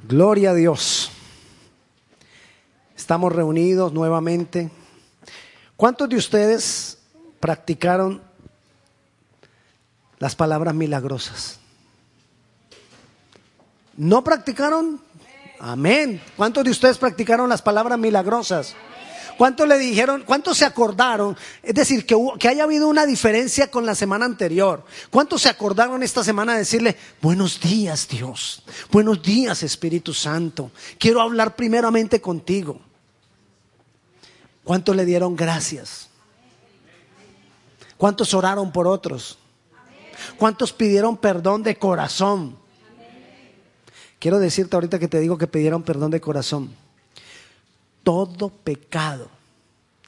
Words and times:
Gloria 0.00 0.50
a 0.50 0.54
Dios. 0.54 1.10
Estamos 2.96 3.32
reunidos 3.32 3.92
nuevamente. 3.92 4.70
¿Cuántos 5.76 6.08
de 6.08 6.16
ustedes 6.16 6.98
practicaron 7.40 8.22
las 10.18 10.34
palabras 10.34 10.74
milagrosas? 10.74 11.58
¿No 13.96 14.22
practicaron? 14.22 15.00
Amén. 15.58 16.22
¿Cuántos 16.36 16.64
de 16.64 16.70
ustedes 16.70 16.98
practicaron 16.98 17.48
las 17.48 17.62
palabras 17.62 17.98
milagrosas? 17.98 18.74
¿Cuántos 19.36 19.68
le 19.68 19.78
dijeron, 19.78 20.22
cuántos 20.24 20.56
se 20.58 20.64
acordaron? 20.64 21.36
Es 21.62 21.74
decir, 21.74 22.06
que, 22.06 22.16
que 22.38 22.48
haya 22.48 22.64
habido 22.64 22.88
una 22.88 23.04
diferencia 23.04 23.70
con 23.70 23.84
la 23.84 23.94
semana 23.94 24.24
anterior. 24.24 24.84
¿Cuántos 25.10 25.42
se 25.42 25.48
acordaron 25.48 26.02
esta 26.02 26.24
semana 26.24 26.52
de 26.52 26.60
decirle, 26.60 26.96
buenos 27.20 27.60
días 27.60 28.08
Dios, 28.08 28.62
buenos 28.90 29.22
días 29.22 29.62
Espíritu 29.62 30.14
Santo, 30.14 30.70
quiero 30.98 31.20
hablar 31.20 31.54
primeramente 31.54 32.20
contigo? 32.20 32.80
¿Cuántos 34.64 34.96
le 34.96 35.04
dieron 35.04 35.36
gracias? 35.36 36.08
¿Cuántos 37.96 38.34
oraron 38.34 38.72
por 38.72 38.86
otros? 38.86 39.38
¿Cuántos 40.38 40.72
pidieron 40.72 41.16
perdón 41.16 41.62
de 41.62 41.76
corazón? 41.76 42.56
Quiero 44.18 44.38
decirte 44.38 44.76
ahorita 44.76 44.98
que 44.98 45.08
te 45.08 45.20
digo 45.20 45.36
que 45.36 45.46
pidieron 45.46 45.82
perdón 45.82 46.10
de 46.10 46.20
corazón. 46.20 46.85
Todo 48.06 48.50
pecado 48.50 49.28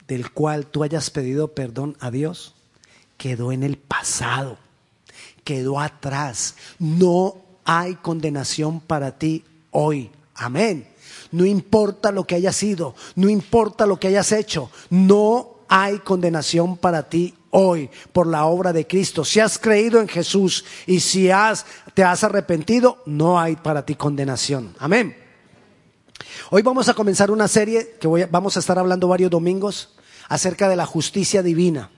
del 0.07 0.31
cual 0.31 0.67
tú 0.67 0.83
hayas 0.83 1.09
pedido 1.09 1.49
perdón 1.49 1.97
a 1.99 2.11
Dios 2.11 2.55
quedó 3.17 3.51
en 3.51 3.63
el 3.63 3.77
pasado, 3.77 4.57
quedó 5.43 5.81
atrás. 5.81 6.55
No 6.79 7.35
hay 7.65 7.95
condenación 7.95 8.79
para 8.79 9.19
ti 9.19 9.43
hoy. 9.71 10.09
Amén. 10.33 10.87
No 11.33 11.45
importa 11.45 12.13
lo 12.13 12.23
que 12.23 12.35
hayas 12.35 12.55
sido, 12.55 12.95
no 13.15 13.27
importa 13.27 13.85
lo 13.85 13.99
que 13.99 14.07
hayas 14.07 14.31
hecho, 14.31 14.71
no 14.89 15.57
hay 15.67 15.99
condenación 15.99 16.77
para 16.77 17.09
ti 17.09 17.35
hoy 17.49 17.89
por 18.13 18.25
la 18.25 18.45
obra 18.45 18.71
de 18.71 18.87
Cristo. 18.87 19.25
Si 19.25 19.41
has 19.41 19.59
creído 19.59 19.99
en 19.99 20.07
Jesús 20.07 20.63
y 20.87 21.01
si 21.01 21.29
has, 21.29 21.65
te 21.93 22.05
has 22.05 22.23
arrepentido, 22.23 23.03
no 23.05 23.37
hay 23.37 23.57
para 23.57 23.85
ti 23.85 23.95
condenación. 23.95 24.73
Amén. 24.79 25.28
Hoy 26.49 26.61
vamos 26.61 26.89
a 26.89 26.93
comenzar 26.93 27.31
una 27.31 27.47
serie 27.47 27.97
que 27.99 28.07
vamos 28.07 28.57
a 28.57 28.59
estar 28.59 28.79
hablando 28.79 29.07
varios 29.07 29.31
domingos 29.31 29.95
acerca 30.27 30.69
de 30.69 30.75
la 30.75 30.85
justicia 30.85 31.43
divina. 31.43 31.89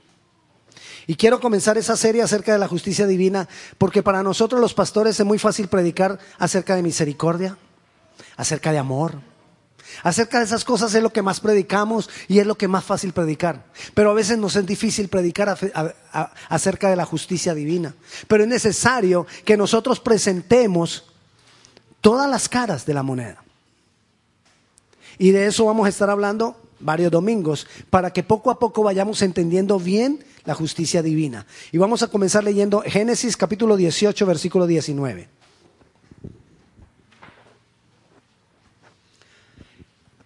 Y 1.07 1.15
quiero 1.15 1.39
comenzar 1.39 1.77
esa 1.77 1.97
serie 1.97 2.21
acerca 2.21 2.53
de 2.53 2.59
la 2.59 2.67
justicia 2.67 3.07
divina 3.07 3.47
porque 3.77 4.03
para 4.03 4.23
nosotros 4.23 4.61
los 4.61 4.73
pastores 4.73 5.19
es 5.19 5.25
muy 5.25 5.39
fácil 5.39 5.67
predicar 5.67 6.19
acerca 6.37 6.75
de 6.75 6.83
misericordia, 6.83 7.57
acerca 8.37 8.71
de 8.71 8.77
amor, 8.77 9.19
Acerca 10.03 10.39
de 10.39 10.45
esas 10.45 10.63
cosas 10.63 10.93
es 10.93 11.03
lo 11.03 11.11
que 11.11 11.21
más 11.21 11.39
predicamos 11.39 12.09
y 12.27 12.39
es 12.39 12.47
lo 12.47 12.57
que 12.57 12.67
más 12.67 12.83
fácil 12.83 13.13
predicar. 13.13 13.65
Pero 13.93 14.11
a 14.11 14.13
veces 14.13 14.37
nos 14.37 14.55
es 14.55 14.65
difícil 14.65 15.09
predicar 15.09 15.57
acerca 16.49 16.89
de 16.89 16.95
la 16.95 17.05
justicia 17.05 17.53
divina. 17.53 17.93
Pero 18.27 18.43
es 18.43 18.49
necesario 18.49 19.27
que 19.45 19.57
nosotros 19.57 19.99
presentemos 19.99 21.11
todas 21.99 22.29
las 22.29 22.49
caras 22.49 22.85
de 22.85 22.93
la 22.93 23.03
moneda. 23.03 23.43
Y 25.17 25.31
de 25.31 25.47
eso 25.47 25.65
vamos 25.65 25.85
a 25.85 25.89
estar 25.89 26.09
hablando 26.09 26.55
varios 26.83 27.11
domingos, 27.11 27.67
para 27.89 28.11
que 28.11 28.23
poco 28.23 28.51
a 28.51 28.59
poco 28.59 28.83
vayamos 28.83 29.21
entendiendo 29.21 29.79
bien 29.79 30.23
la 30.45 30.55
justicia 30.55 31.01
divina. 31.01 31.45
Y 31.71 31.77
vamos 31.77 32.03
a 32.03 32.07
comenzar 32.07 32.43
leyendo 32.43 32.81
Génesis 32.81 33.37
capítulo 33.37 33.77
18, 33.77 34.25
versículo 34.25 34.67
19. 34.67 35.29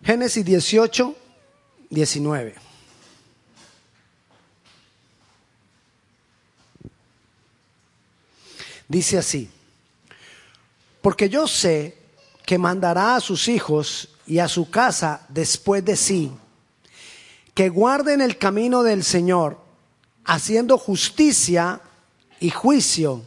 Génesis 0.04 0.46
18, 0.46 1.16
19. 1.90 2.56
Dice 8.88 9.18
así, 9.18 9.50
porque 11.02 11.28
yo 11.28 11.48
sé 11.48 11.98
que 12.46 12.60
mandará 12.60 13.16
a 13.16 13.20
sus 13.20 13.48
hijos 13.48 14.15
y 14.28 14.40
a 14.40 14.48
su 14.48 14.70
casa 14.70 15.26
después 15.30 15.84
de 15.86 15.96
sí, 15.96 16.32
que 17.54 17.70
guarden 17.70 18.22
el 18.22 18.38
camino 18.38 18.84
del 18.84 19.04
Señor, 19.04 19.60
haciendo 20.26 20.78
justicia 20.78 21.82
y 22.40 22.50
juicio, 22.50 23.24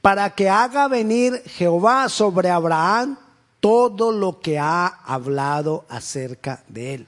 para 0.00 0.34
que 0.34 0.48
haga 0.48 0.86
venir 0.88 1.42
Jehová 1.46 2.08
sobre 2.08 2.50
Abraham 2.50 3.18
todo 3.60 4.12
lo 4.12 4.40
que 4.40 4.58
ha 4.58 4.86
hablado 4.86 5.84
acerca 5.88 6.62
de 6.68 6.94
él. 6.94 7.06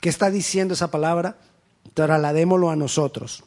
¿Qué 0.00 0.08
está 0.08 0.30
diciendo 0.30 0.74
esa 0.74 0.90
palabra? 0.90 1.36
Trasladémoslo 1.94 2.70
a 2.70 2.76
nosotros. 2.76 3.44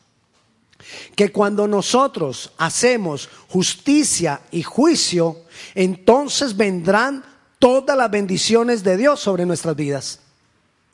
Que 1.16 1.32
cuando 1.32 1.68
nosotros 1.68 2.52
hacemos 2.58 3.30
justicia 3.48 4.42
y 4.52 4.62
juicio, 4.62 5.38
entonces 5.74 6.56
vendrán 6.56 7.24
todas 7.60 7.98
las 7.98 8.12
bendiciones 8.12 8.84
de 8.84 8.98
Dios 8.98 9.20
sobre 9.20 9.46
nuestras 9.46 9.76
vidas. 9.76 10.20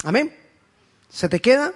Amén. 0.03 0.35
¿Se 1.09 1.29
te 1.29 1.39
queda? 1.39 1.73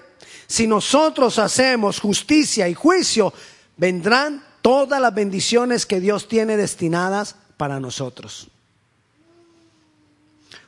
Si 0.47 0.67
nosotros 0.67 1.39
hacemos 1.39 1.99
justicia 1.99 2.67
y 2.69 2.73
juicio, 2.73 3.33
vendrán 3.75 4.43
todas 4.61 4.99
las 5.01 5.13
bendiciones 5.13 5.85
que 5.85 5.99
Dios 5.99 6.27
tiene 6.27 6.57
destinadas 6.57 7.35
para 7.57 7.79
nosotros. 7.79 8.49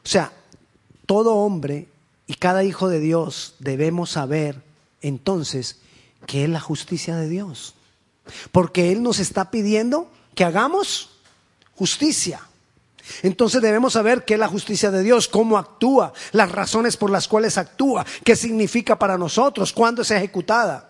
O 0.03 0.07
sea, 0.07 0.31
todo 1.05 1.35
hombre 1.35 1.87
y 2.27 2.35
cada 2.35 2.63
hijo 2.63 2.89
de 2.89 2.99
Dios 2.99 3.55
debemos 3.59 4.11
saber 4.11 4.61
entonces 5.01 5.79
qué 6.25 6.43
es 6.43 6.49
la 6.49 6.59
justicia 6.59 7.15
de 7.15 7.29
Dios. 7.29 7.73
Porque 8.51 8.91
Él 8.91 9.01
nos 9.01 9.19
está 9.19 9.49
pidiendo 9.49 10.11
que 10.35 10.43
hagamos 10.43 11.09
justicia. 11.75 12.41
Entonces 13.23 13.61
debemos 13.61 13.93
saber 13.93 14.25
qué 14.25 14.35
es 14.35 14.39
la 14.39 14.47
justicia 14.47 14.91
de 14.91 15.03
Dios, 15.03 15.27
cómo 15.27 15.57
actúa, 15.57 16.13
las 16.31 16.51
razones 16.51 16.97
por 16.97 17.09
las 17.09 17.27
cuales 17.27 17.57
actúa, 17.57 18.05
qué 18.23 18.35
significa 18.35 18.97
para 18.97 19.17
nosotros, 19.17 19.73
cuándo 19.73 20.01
es 20.01 20.11
ejecutada. 20.11 20.89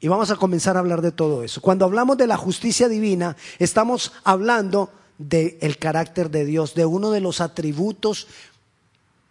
Y 0.00 0.08
vamos 0.08 0.30
a 0.30 0.36
comenzar 0.36 0.76
a 0.76 0.80
hablar 0.80 1.00
de 1.00 1.12
todo 1.12 1.44
eso. 1.44 1.60
Cuando 1.60 1.84
hablamos 1.84 2.16
de 2.16 2.26
la 2.26 2.36
justicia 2.36 2.88
divina, 2.88 3.36
estamos 3.58 4.12
hablando 4.24 4.90
del 5.16 5.78
carácter 5.78 6.30
de 6.30 6.44
Dios, 6.44 6.74
de 6.74 6.84
uno 6.84 7.12
de 7.12 7.20
los 7.20 7.40
atributos 7.40 8.26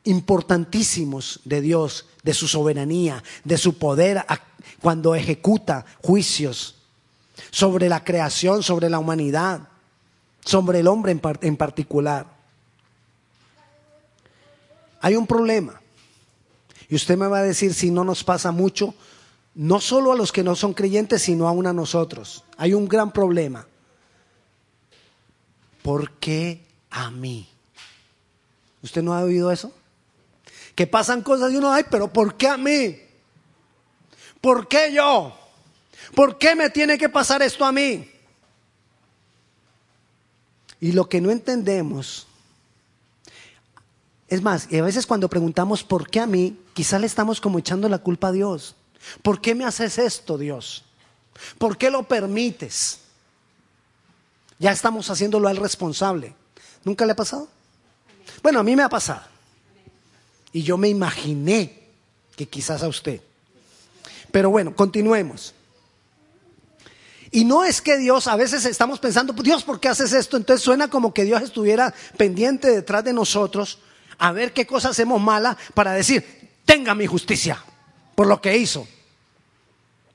importantísimos 0.03 1.41
de 1.43 1.61
Dios, 1.61 2.07
de 2.23 2.33
su 2.33 2.47
soberanía, 2.47 3.23
de 3.43 3.57
su 3.57 3.77
poder 3.77 4.25
cuando 4.81 5.13
ejecuta 5.13 5.85
juicios 6.01 6.75
sobre 7.51 7.89
la 7.89 8.03
creación, 8.03 8.63
sobre 8.63 8.89
la 8.89 8.99
humanidad, 8.99 9.67
sobre 10.45 10.79
el 10.79 10.87
hombre 10.87 11.11
en, 11.41 11.57
particular. 11.57 12.25
Hay 15.01 15.15
un 15.15 15.27
problema. 15.27 15.79
Y 16.89 16.95
usted 16.95 17.17
me 17.17 17.27
va 17.27 17.39
a 17.39 17.43
decir 17.43 17.73
si 17.73 17.91
no 17.91 18.03
nos 18.03 18.23
pasa 18.23 18.51
mucho 18.51 18.93
no 19.53 19.79
solo 19.81 20.11
a 20.11 20.15
los 20.15 20.31
que 20.31 20.43
no 20.43 20.55
son 20.55 20.73
creyentes, 20.73 21.23
sino 21.23 21.47
aún 21.47 21.67
a 21.67 21.73
nosotros. 21.73 22.43
Hay 22.57 22.73
un 22.73 22.87
gran 22.87 23.11
problema. 23.11 23.67
¿Por 25.81 26.11
qué 26.13 26.65
a 26.89 27.11
mí? 27.11 27.49
¿Usted 28.81 29.01
no 29.01 29.13
ha 29.13 29.23
oído 29.23 29.51
eso? 29.51 29.73
Que 30.75 30.87
pasan 30.87 31.21
cosas 31.21 31.51
y 31.51 31.57
uno, 31.57 31.71
ay, 31.71 31.83
pero 31.89 32.11
¿por 32.11 32.35
qué 32.35 32.47
a 32.47 32.57
mí? 32.57 32.97
¿Por 34.39 34.67
qué 34.67 34.93
yo? 34.93 35.37
¿Por 36.15 36.37
qué 36.37 36.55
me 36.55 36.69
tiene 36.69 36.97
que 36.97 37.09
pasar 37.09 37.41
esto 37.41 37.65
a 37.65 37.71
mí? 37.71 38.09
Y 40.81 40.91
lo 40.91 41.07
que 41.07 41.21
no 41.21 41.31
entendemos, 41.31 42.27
es 44.27 44.41
más, 44.41 44.67
y 44.71 44.77
a 44.77 44.83
veces 44.83 45.05
cuando 45.05 45.29
preguntamos 45.29 45.83
¿por 45.83 46.09
qué 46.09 46.19
a 46.19 46.25
mí? 46.25 46.57
Quizá 46.73 46.97
le 46.97 47.05
estamos 47.05 47.39
como 47.39 47.59
echando 47.59 47.87
la 47.87 47.99
culpa 47.99 48.29
a 48.29 48.31
Dios. 48.31 48.75
¿Por 49.21 49.39
qué 49.39 49.55
me 49.55 49.63
haces 49.63 49.99
esto, 49.99 50.37
Dios? 50.37 50.83
¿Por 51.57 51.77
qué 51.77 51.91
lo 51.91 52.03
permites? 52.03 52.99
Ya 54.57 54.71
estamos 54.71 55.09
haciéndolo 55.09 55.47
al 55.47 55.57
responsable. 55.57 56.33
¿Nunca 56.83 57.05
le 57.05 57.11
ha 57.11 57.15
pasado? 57.15 57.47
Bueno, 58.41 58.59
a 58.59 58.63
mí 58.63 58.75
me 58.75 58.83
ha 58.83 58.89
pasado. 58.89 59.23
Y 60.51 60.63
yo 60.63 60.77
me 60.77 60.89
imaginé 60.89 61.79
que 62.35 62.47
quizás 62.47 62.83
a 62.83 62.87
usted. 62.87 63.21
Pero 64.31 64.49
bueno, 64.49 64.75
continuemos. 64.75 65.53
Y 67.31 67.45
no 67.45 67.63
es 67.63 67.81
que 67.81 67.97
Dios, 67.97 68.27
a 68.27 68.35
veces 68.35 68.65
estamos 68.65 68.99
pensando, 68.99 69.31
Dios, 69.31 69.63
¿por 69.63 69.79
qué 69.79 69.87
haces 69.87 70.11
esto? 70.11 70.35
Entonces 70.35 70.63
suena 70.63 70.89
como 70.89 71.13
que 71.13 71.23
Dios 71.23 71.41
estuviera 71.41 71.93
pendiente 72.17 72.69
detrás 72.69 73.05
de 73.05 73.13
nosotros 73.13 73.79
a 74.17 74.33
ver 74.33 74.51
qué 74.51 74.67
cosas 74.67 74.91
hacemos 74.91 75.21
mala 75.21 75.57
para 75.73 75.93
decir, 75.93 76.25
tenga 76.65 76.93
mi 76.93 77.07
justicia 77.07 77.63
por 78.15 78.27
lo 78.27 78.41
que 78.41 78.57
hizo. 78.57 78.85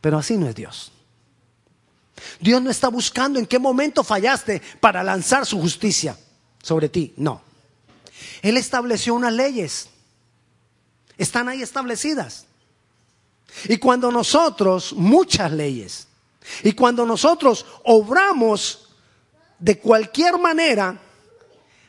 Pero 0.02 0.18
así 0.18 0.36
no 0.36 0.46
es 0.46 0.54
Dios. 0.54 0.92
Dios 2.38 2.62
no 2.62 2.70
está 2.70 2.88
buscando 2.88 3.38
en 3.38 3.46
qué 3.46 3.58
momento 3.58 4.04
fallaste 4.04 4.60
para 4.78 5.02
lanzar 5.02 5.46
su 5.46 5.58
justicia 5.58 6.18
sobre 6.62 6.88
ti. 6.88 7.14
No. 7.16 7.40
Él 8.42 8.58
estableció 8.58 9.14
unas 9.14 9.32
leyes. 9.32 9.88
Están 11.16 11.48
ahí 11.48 11.62
establecidas. 11.62 12.46
Y 13.64 13.78
cuando 13.78 14.12
nosotros, 14.12 14.92
muchas 14.92 15.50
leyes, 15.50 16.08
y 16.62 16.72
cuando 16.72 17.04
nosotros 17.04 17.66
obramos 17.84 18.88
de 19.58 19.78
cualquier 19.78 20.38
manera, 20.38 21.00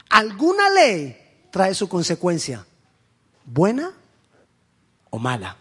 alguna 0.10 0.70
ley 0.70 1.18
trae 1.52 1.74
su 1.74 1.88
consecuencia, 1.90 2.66
buena 3.46 3.94
o 5.10 5.20
mala. 5.20 5.58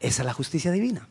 Esa 0.00 0.22
es 0.22 0.26
la 0.26 0.34
justicia 0.34 0.70
divina. 0.70 1.08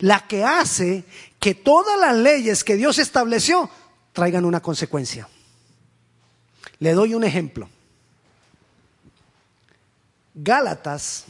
La 0.00 0.26
que 0.26 0.44
hace 0.44 1.04
que 1.38 1.54
todas 1.54 1.98
las 1.98 2.16
leyes 2.16 2.64
que 2.64 2.76
Dios 2.76 2.98
estableció 2.98 3.70
traigan 4.12 4.44
una 4.44 4.60
consecuencia. 4.60 5.28
Le 6.78 6.92
doy 6.92 7.14
un 7.14 7.24
ejemplo. 7.24 7.68
Gálatas 10.34 11.24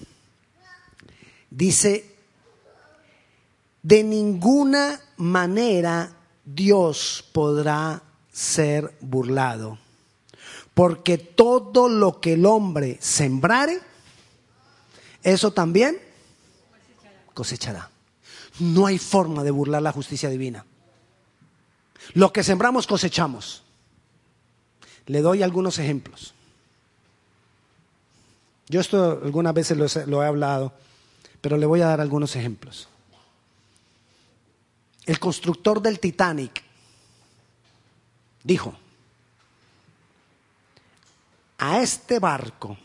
dice, 1.50 2.15
de 3.86 4.02
ninguna 4.02 5.00
manera 5.16 6.12
Dios 6.44 7.24
podrá 7.32 8.02
ser 8.32 8.96
burlado, 9.00 9.78
porque 10.74 11.18
todo 11.18 11.88
lo 11.88 12.20
que 12.20 12.32
el 12.32 12.46
hombre 12.46 12.98
sembrare, 13.00 13.78
eso 15.22 15.52
también 15.52 16.00
cosechará. 17.32 17.88
No 18.58 18.86
hay 18.86 18.98
forma 18.98 19.44
de 19.44 19.52
burlar 19.52 19.82
la 19.82 19.92
justicia 19.92 20.30
divina. 20.30 20.66
Lo 22.14 22.32
que 22.32 22.42
sembramos 22.42 22.88
cosechamos. 22.88 23.62
Le 25.06 25.20
doy 25.20 25.44
algunos 25.44 25.78
ejemplos. 25.78 26.34
Yo 28.68 28.80
esto 28.80 29.20
algunas 29.22 29.54
veces 29.54 30.08
lo, 30.08 30.24
he 30.24 30.26
hablado, 30.26 30.72
pero 31.40 31.56
le 31.56 31.66
voy 31.66 31.82
a 31.82 31.86
dar 31.86 32.00
algunos 32.00 32.34
ejemplos. 32.34 32.88
El 35.06 35.18
constructor 35.18 35.80
del 35.80 36.00
Titanic 36.00 36.62
dijo, 38.42 38.76
a 41.58 41.80
este 41.80 42.18
barco 42.18 42.76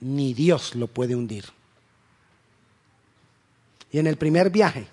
ni 0.00 0.32
Dios 0.32 0.74
lo 0.74 0.86
puede 0.86 1.16
hundir. 1.16 1.44
Y 3.90 3.98
en 3.98 4.06
el 4.06 4.16
primer 4.16 4.50
viaje 4.50 4.86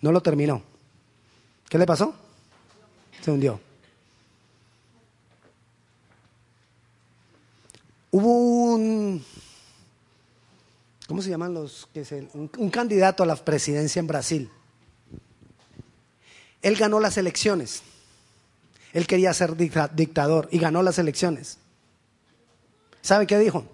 no 0.00 0.12
lo 0.12 0.22
terminó. 0.22 0.62
¿Qué 1.68 1.78
le 1.78 1.86
pasó? 1.86 2.14
Se 3.20 3.30
hundió. 3.30 3.60
Hubo 8.10 8.74
un, 8.74 9.24
¿cómo 11.06 11.22
se 11.22 11.30
llaman 11.30 11.54
los? 11.54 11.88
Que 11.94 12.28
un, 12.34 12.70
candidato 12.70 13.22
a 13.22 13.26
la 13.26 13.36
presidencia 13.36 14.00
en 14.00 14.06
Brasil. 14.08 14.50
Él 16.62 16.76
ganó 16.76 17.00
las 17.00 17.16
elecciones. 17.16 17.82
Él 18.92 19.06
quería 19.06 19.32
ser 19.32 19.56
dictador 19.56 20.48
y 20.50 20.58
ganó 20.58 20.82
las 20.82 20.98
elecciones. 20.98 21.58
¿Sabe 23.02 23.26
qué 23.26 23.38
dijo? 23.38 23.66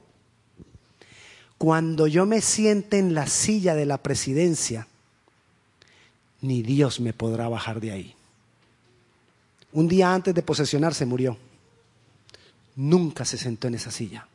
Cuando 1.59 2.07
yo 2.07 2.27
me 2.27 2.41
siente 2.41 2.99
en 2.99 3.15
la 3.15 3.27
silla 3.27 3.75
de 3.75 3.87
la 3.87 3.99
presidencia, 3.99 4.87
ni 6.43 6.63
Dios 6.63 7.01
me 7.01 7.13
podrá 7.13 7.49
bajar 7.49 7.81
de 7.81 7.93
ahí. 7.93 8.15
Un 9.73 9.89
día 9.89 10.13
antes 10.13 10.35
de 10.35 10.43
posesionarse 10.43 11.07
murió 11.07 11.39
nunca 12.77 13.25
se 13.25 13.39
sentó 13.39 13.69
en 13.69 13.75
esa 13.75 13.91
silla. 13.91 14.27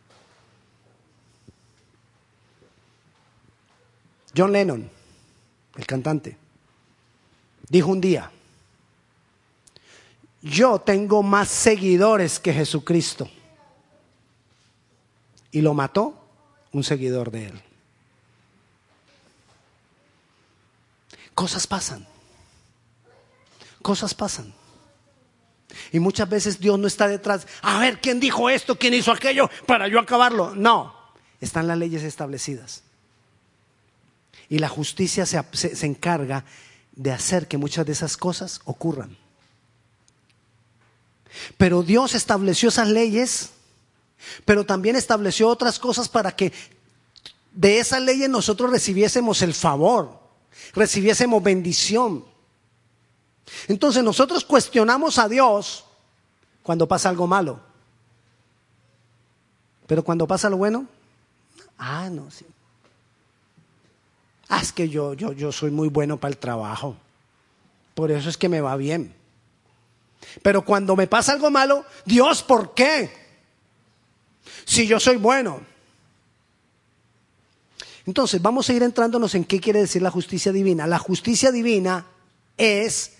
John 4.36 4.51
Lennon, 4.51 4.89
el 5.75 5.86
cantante, 5.86 6.38
dijo 7.69 7.89
un 7.89 8.01
día, 8.01 8.31
yo 10.41 10.79
tengo 10.79 11.21
más 11.23 11.47
seguidores 11.49 12.39
que 12.39 12.53
Jesucristo. 12.53 13.29
Y 15.51 15.61
lo 15.61 15.73
mató 15.73 16.17
un 16.71 16.83
seguidor 16.83 17.29
de 17.29 17.47
él. 17.47 17.61
Cosas 21.35 21.67
pasan. 21.67 22.07
Cosas 23.81 24.13
pasan. 24.13 24.53
Y 25.91 25.99
muchas 25.99 26.27
veces 26.29 26.59
Dios 26.59 26.77
no 26.77 26.87
está 26.87 27.07
detrás, 27.07 27.47
a 27.61 27.79
ver, 27.79 27.99
¿quién 27.99 28.19
dijo 28.19 28.49
esto? 28.49 28.77
¿Quién 28.77 28.94
hizo 28.94 29.11
aquello? 29.11 29.49
Para 29.65 29.87
yo 29.87 29.99
acabarlo. 29.99 30.53
No, 30.55 30.94
están 31.39 31.67
las 31.67 31.77
leyes 31.77 32.03
establecidas. 32.03 32.83
Y 34.49 34.59
la 34.59 34.69
justicia 34.69 35.25
se, 35.25 35.41
se 35.53 35.85
encarga 35.85 36.44
de 36.94 37.11
hacer 37.11 37.47
que 37.47 37.57
muchas 37.57 37.85
de 37.85 37.94
esas 37.94 38.17
cosas 38.17 38.61
ocurran. 38.65 39.17
Pero 41.57 41.83
Dios 41.83 42.16
estableció 42.16 42.69
esas 42.69 42.89
leyes, 42.89 43.51
pero 44.45 44.66
también 44.66 44.95
estableció 44.95 45.48
otras 45.48 45.80
cosas 45.80 46.10
para 46.10 46.36
que 46.36 46.51
de 47.51 47.80
esas 47.80 48.01
leyes 48.01 48.30
nosotros 48.30 48.69
recibiésemos 48.69 49.42
el 49.42 49.54
favor, 49.54 50.19
recibiésemos 50.74 51.42
bendición. 51.44 52.25
Entonces 53.68 54.04
nosotros 54.04 54.45
cuestionamos 54.45 55.18
a 55.18 55.28
Dios 55.28 55.86
cuando 56.63 56.88
pasa 56.88 57.10
algo 57.10 57.28
malo. 57.28 57.60
Pero 59.88 60.04
cuando 60.04 60.25
pasa 60.25 60.50
lo 60.50 60.57
bueno, 60.57 60.86
ah, 61.78 62.10
no, 62.10 62.31
sí. 62.31 62.45
Ah, 64.48 64.62
es 64.62 64.72
que 64.72 64.88
yo, 64.89 65.13
yo, 65.13 65.33
yo 65.33 65.51
soy 65.51 65.72
muy 65.72 65.88
bueno 65.89 66.18
para 66.18 66.31
el 66.31 66.38
trabajo. 66.38 66.95
Por 67.94 68.12
eso 68.12 68.30
es 68.30 68.38
que 68.38 68.50
me 68.50 68.62
va 68.62 68.75
bien. 68.75 69.13
Pero 70.41 70.63
cuando 70.63 70.95
me 70.95 71.07
pasa 71.07 71.33
algo 71.33 71.50
malo, 71.51 71.85
Dios, 72.06 72.44
¿por 72.44 72.73
qué? 72.73 73.12
Si 74.65 74.88
yo 74.88 75.00
soy 75.00 75.18
bueno. 75.18 75.62
Entonces, 78.06 78.41
vamos 78.41 78.69
a 78.69 78.73
ir 78.73 78.83
entrándonos 78.83 79.35
en 79.35 79.45
qué 79.45 79.59
quiere 79.59 79.81
decir 79.81 80.01
la 80.01 80.12
justicia 80.12 80.51
divina. 80.51 80.88
La 80.88 81.00
justicia 81.00 81.51
divina 81.51 82.06
es 82.57 83.13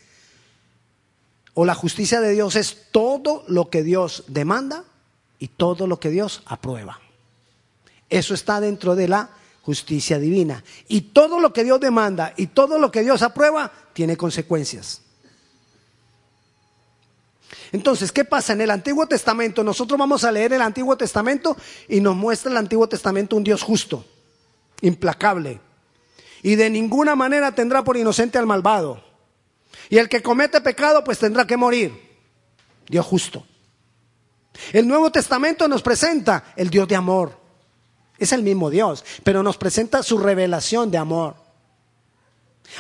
o 1.54 1.66
la 1.66 1.76
justicia 1.76 2.22
de 2.22 2.32
Dios 2.32 2.56
es 2.56 2.88
todo 2.92 3.44
lo 3.48 3.70
que 3.70 3.84
Dios 3.84 4.24
demanda 4.28 4.86
y 5.38 5.50
todo 5.50 5.88
lo 5.88 6.00
que 6.00 6.10
Dios 6.10 6.44
aprueba. 6.46 7.00
Eso 8.10 8.34
está 8.34 8.60
dentro 8.62 8.96
de 8.96 9.08
la 9.08 9.30
justicia 9.62 10.18
divina. 10.18 10.64
Y 10.88 11.02
todo 11.02 11.40
lo 11.40 11.54
que 11.54 11.64
Dios 11.64 11.80
demanda 11.80 12.34
y 12.38 12.48
todo 12.48 12.80
lo 12.80 12.92
que 12.92 13.04
Dios 13.04 13.22
aprueba 13.22 13.72
tiene 13.94 14.18
consecuencias. 14.18 15.01
Entonces, 17.72 18.12
¿qué 18.12 18.26
pasa? 18.26 18.54
En 18.54 18.62
el 18.62 18.72
Antiguo 18.72 19.08
Testamento, 19.08 19.64
nosotros 19.64 19.98
vamos 19.98 20.24
a 20.24 20.32
leer 20.32 20.54
el 20.54 20.62
Antiguo 20.62 20.98
Testamento 20.98 21.56
y 21.88 22.02
nos 22.02 22.16
muestra 22.16 22.52
el 22.52 22.58
Antiguo 22.58 22.88
Testamento 22.88 23.36
un 23.36 23.44
Dios 23.44 23.62
justo, 23.64 24.06
implacable, 24.82 25.62
y 26.44 26.56
de 26.56 26.70
ninguna 26.70 27.16
manera 27.16 27.54
tendrá 27.54 27.84
por 27.84 27.96
inocente 27.96 28.38
al 28.38 28.46
malvado. 28.46 29.04
Y 29.90 29.98
el 29.98 30.10
que 30.10 30.22
comete 30.22 30.60
pecado 30.62 31.04
pues 31.04 31.20
tendrá 31.20 31.46
que 31.46 31.56
morir. 31.56 31.94
Dios 32.88 33.06
justo. 33.06 33.46
El 34.74 34.88
Nuevo 34.88 35.12
Testamento 35.12 35.68
nos 35.68 35.82
presenta 35.82 36.54
el 36.56 36.70
Dios 36.70 36.88
de 36.88 36.96
amor. 36.96 37.40
Es 38.18 38.34
el 38.34 38.44
mismo 38.44 38.70
Dios, 38.70 39.04
pero 39.24 39.44
nos 39.44 39.58
presenta 39.58 40.04
su 40.04 40.18
revelación 40.18 40.92
de 40.92 40.98
amor. 40.98 41.36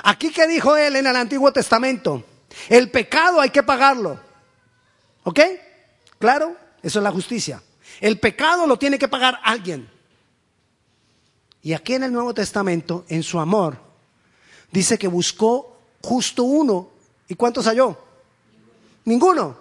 Aquí 0.03 0.31
que 0.31 0.47
dijo 0.47 0.75
él 0.75 0.95
en 0.95 1.07
el 1.07 1.15
Antiguo 1.15 1.51
Testamento, 1.51 2.23
el 2.69 2.91
pecado 2.91 3.39
hay 3.39 3.49
que 3.49 3.63
pagarlo. 3.63 4.19
¿Ok? 5.23 5.39
Claro, 6.19 6.55
eso 6.81 6.99
es 6.99 7.03
la 7.03 7.11
justicia. 7.11 7.61
El 7.99 8.19
pecado 8.19 8.67
lo 8.67 8.77
tiene 8.77 8.97
que 8.97 9.07
pagar 9.07 9.39
alguien. 9.43 9.89
Y 11.63 11.73
aquí 11.73 11.93
en 11.93 12.03
el 12.03 12.13
Nuevo 12.13 12.33
Testamento, 12.33 13.05
en 13.07 13.21
su 13.21 13.39
amor, 13.39 13.77
dice 14.71 14.97
que 14.97 15.07
buscó 15.07 15.77
justo 16.01 16.43
uno 16.43 16.91
¿Y 17.31 17.35
cuántos 17.35 17.65
halló? 17.65 17.97
Ninguno. 19.05 19.57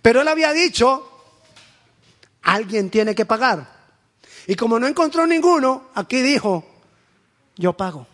Pero 0.00 0.22
él 0.22 0.28
había 0.28 0.50
dicho, 0.54 1.06
alguien 2.40 2.88
tiene 2.88 3.14
que 3.14 3.26
pagar. 3.26 3.70
Y 4.46 4.54
como 4.54 4.78
no 4.78 4.86
encontró 4.86 5.26
ninguno, 5.26 5.90
aquí 5.94 6.22
dijo, 6.22 6.64
yo 7.56 7.74
pago. 7.74 8.06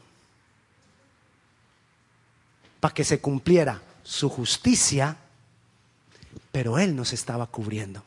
Para 2.80 2.92
que 2.92 3.04
se 3.04 3.20
cumpliera 3.20 3.80
su 4.02 4.28
justicia, 4.28 5.16
pero 6.56 6.78
él 6.78 6.96
nos 6.96 7.12
estaba 7.12 7.46
cubriendo. 7.48 8.02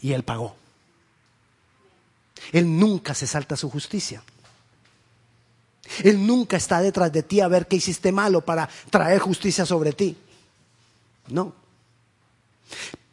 Y 0.00 0.12
él 0.12 0.24
pagó. 0.24 0.56
Él 2.50 2.80
nunca 2.80 3.14
se 3.14 3.28
salta 3.28 3.54
su 3.54 3.70
justicia. 3.70 4.24
Él 6.02 6.26
nunca 6.26 6.56
está 6.56 6.80
detrás 6.80 7.12
de 7.12 7.22
ti 7.22 7.40
a 7.40 7.46
ver 7.46 7.68
qué 7.68 7.76
hiciste 7.76 8.10
malo 8.10 8.40
para 8.44 8.68
traer 8.90 9.20
justicia 9.20 9.64
sobre 9.64 9.92
ti. 9.92 10.16
No. 11.28 11.54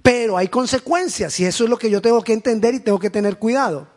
Pero 0.02 0.38
hay 0.38 0.48
consecuencias 0.48 1.40
y 1.40 1.46
eso 1.46 1.66
es 1.66 1.70
lo 1.70 1.78
que 1.78 1.92
yo 1.92 2.02
tengo 2.02 2.24
que 2.24 2.34
entender 2.34 2.74
y 2.74 2.80
tengo 2.80 2.98
que 2.98 3.12
tener 3.12 3.38
cuidado. 3.38 3.88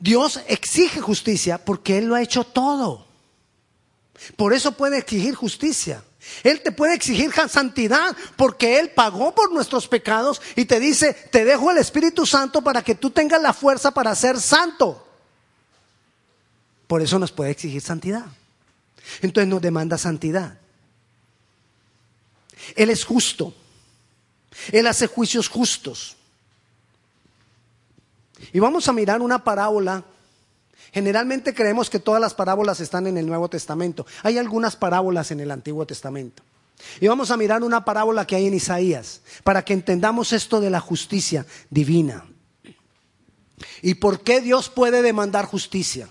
Dios 0.00 0.40
exige 0.48 1.00
justicia 1.00 1.64
porque 1.64 1.98
Él 1.98 2.06
lo 2.06 2.16
ha 2.16 2.22
hecho 2.22 2.42
todo. 2.42 3.06
Por 4.34 4.54
eso 4.54 4.72
puede 4.72 4.98
exigir 4.98 5.36
justicia. 5.36 6.02
Él 6.42 6.60
te 6.62 6.72
puede 6.72 6.94
exigir 6.94 7.32
santidad 7.48 8.16
porque 8.36 8.78
Él 8.78 8.90
pagó 8.90 9.34
por 9.34 9.52
nuestros 9.52 9.88
pecados 9.88 10.40
y 10.54 10.64
te 10.64 10.80
dice, 10.80 11.14
te 11.30 11.44
dejo 11.44 11.70
el 11.70 11.78
Espíritu 11.78 12.26
Santo 12.26 12.62
para 12.62 12.82
que 12.82 12.94
tú 12.94 13.10
tengas 13.10 13.40
la 13.40 13.52
fuerza 13.52 13.92
para 13.92 14.14
ser 14.14 14.40
santo. 14.40 15.06
Por 16.86 17.02
eso 17.02 17.18
nos 17.18 17.32
puede 17.32 17.50
exigir 17.50 17.80
santidad. 17.80 18.26
Entonces 19.22 19.48
nos 19.48 19.60
demanda 19.60 19.98
santidad. 19.98 20.58
Él 22.74 22.90
es 22.90 23.04
justo. 23.04 23.54
Él 24.72 24.86
hace 24.86 25.06
juicios 25.06 25.48
justos. 25.48 26.16
Y 28.52 28.58
vamos 28.58 28.88
a 28.88 28.92
mirar 28.92 29.20
una 29.20 29.42
parábola. 29.42 30.04
Generalmente 30.92 31.54
creemos 31.54 31.90
que 31.90 31.98
todas 31.98 32.20
las 32.20 32.34
parábolas 32.34 32.80
están 32.80 33.06
en 33.06 33.18
el 33.18 33.26
Nuevo 33.26 33.48
Testamento. 33.48 34.06
Hay 34.22 34.38
algunas 34.38 34.76
parábolas 34.76 35.30
en 35.30 35.40
el 35.40 35.50
Antiguo 35.50 35.86
Testamento. 35.86 36.42
Y 37.00 37.08
vamos 37.08 37.30
a 37.30 37.36
mirar 37.36 37.62
una 37.62 37.84
parábola 37.84 38.26
que 38.26 38.36
hay 38.36 38.46
en 38.46 38.54
Isaías 38.54 39.22
para 39.44 39.64
que 39.64 39.72
entendamos 39.72 40.32
esto 40.32 40.60
de 40.60 40.70
la 40.70 40.80
justicia 40.80 41.46
divina. 41.70 42.24
¿Y 43.82 43.94
por 43.94 44.20
qué 44.20 44.40
Dios 44.40 44.68
puede 44.68 45.02
demandar 45.02 45.46
justicia? 45.46 46.08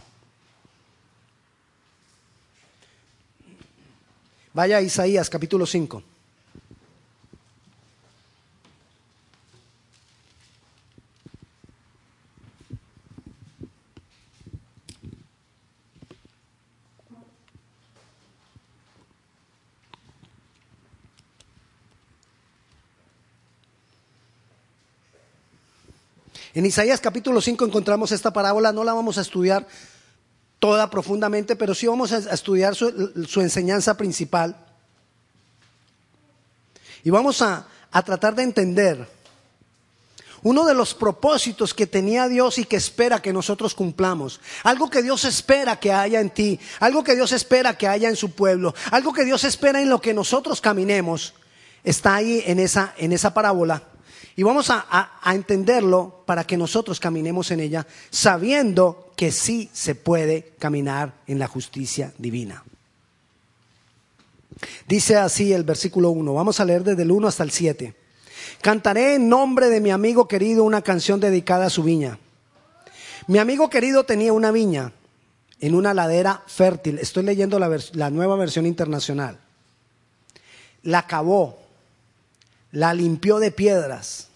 Vaya 4.54 4.78
a 4.78 4.82
Isaías 4.82 5.30
capítulo 5.30 5.66
5. 5.66 6.15
En 26.56 26.66
Isaías 26.66 27.02
capítulo 27.02 27.42
5 27.42 27.66
encontramos 27.66 28.14
esta 28.14 28.32
parábola, 28.32 28.72
no 28.72 28.86
la 28.86 28.94
vamos 28.94 29.18
a 29.18 29.22
estudiar 29.22 29.68
toda 30.58 30.90
profundamente, 30.90 31.58
pero 31.58 31.76
sí 31.76 31.86
vamos 31.86 32.14
a 32.14 32.34
estudiar 32.34 32.76
su, 32.76 33.42
enseñanza 33.42 33.98
principal. 33.98 34.56
Y 37.04 37.10
vamos 37.10 37.42
a, 37.42 37.68
tratar 38.06 38.36
de 38.36 38.44
entender 38.44 39.06
uno 40.44 40.66
de 40.66 40.74
los 40.74 40.94
propósitos 40.94 41.74
que 41.74 41.88
tenía 41.88 42.30
Dios 42.30 42.58
y 42.58 42.64
que 42.64 42.78
espera 42.78 43.22
que 43.22 43.34
nosotros 43.34 43.76
cumplamos. 43.76 44.40
Algo 44.64 44.90
que 44.90 45.04
Dios 45.04 45.26
espera 45.26 45.78
que 45.78 45.92
haya 45.92 46.22
en 46.22 46.30
ti, 46.30 46.58
algo 46.80 47.04
que 47.04 47.16
Dios 47.16 47.34
espera 47.34 47.78
que 47.78 47.90
haya 47.90 48.08
en 48.08 48.16
su 48.16 48.32
pueblo, 48.32 48.74
algo 48.92 49.12
que 49.12 49.26
Dios 49.26 49.44
espera 49.44 49.82
en 49.82 49.90
lo 49.90 50.00
que 50.00 50.14
nosotros 50.14 50.62
caminemos, 50.62 51.34
está 51.84 52.16
ahí 52.16 52.44
en 52.46 52.60
esa 52.60 53.34
parábola. 53.34 53.84
Y 54.38 54.44
vamos 54.44 54.70
a, 54.70 55.12
entenderlo 55.26 56.24
para 56.26 56.44
que 56.44 56.58
nosotros 56.58 57.00
caminemos 57.00 57.52
en 57.52 57.62
ella, 57.62 57.88
sabiendo 58.10 59.12
que 59.16 59.32
sí 59.32 59.70
se 59.72 59.96
puede 59.96 60.54
caminar 60.60 61.14
en 61.26 61.40
la 61.40 61.48
justicia 61.48 62.14
divina. 62.18 62.64
Dice 64.88 65.18
así 65.18 65.54
el 65.54 65.64
versículo 65.64 66.10
1, 66.10 66.34
vamos 66.34 66.60
a 66.60 66.66
leer 66.66 66.84
desde 66.84 67.04
el 67.04 67.12
1 67.12 67.28
hasta 67.28 67.44
el 67.44 67.52
7. 67.52 67.96
Cantaré 68.62 69.16
en 69.16 69.30
nombre 69.30 69.70
de 69.70 69.80
mi 69.80 69.92
amigo 69.92 70.28
querido 70.28 70.64
una 70.64 70.82
canción 70.82 71.20
dedicada 71.20 71.68
a 71.68 71.70
su 71.70 71.84
viña. 71.84 72.20
Mi 73.28 73.40
amigo 73.40 73.70
querido 73.70 74.04
tenía 74.04 74.34
una 74.34 74.52
viña 74.52 74.92
en 75.62 75.76
una 75.76 75.94
ladera 75.94 76.44
fértil. 76.46 77.00
Estoy 77.00 77.24
leyendo 77.24 77.58
la, 77.58 77.76
la 77.94 78.10
nueva 78.10 78.36
versión 78.36 78.66
internacional. 78.66 79.40
La 80.84 81.08
cavó 81.08 81.65
la 82.76 82.94
limpió 82.94 83.40
de 83.40 83.52
piedras, 83.52 84.28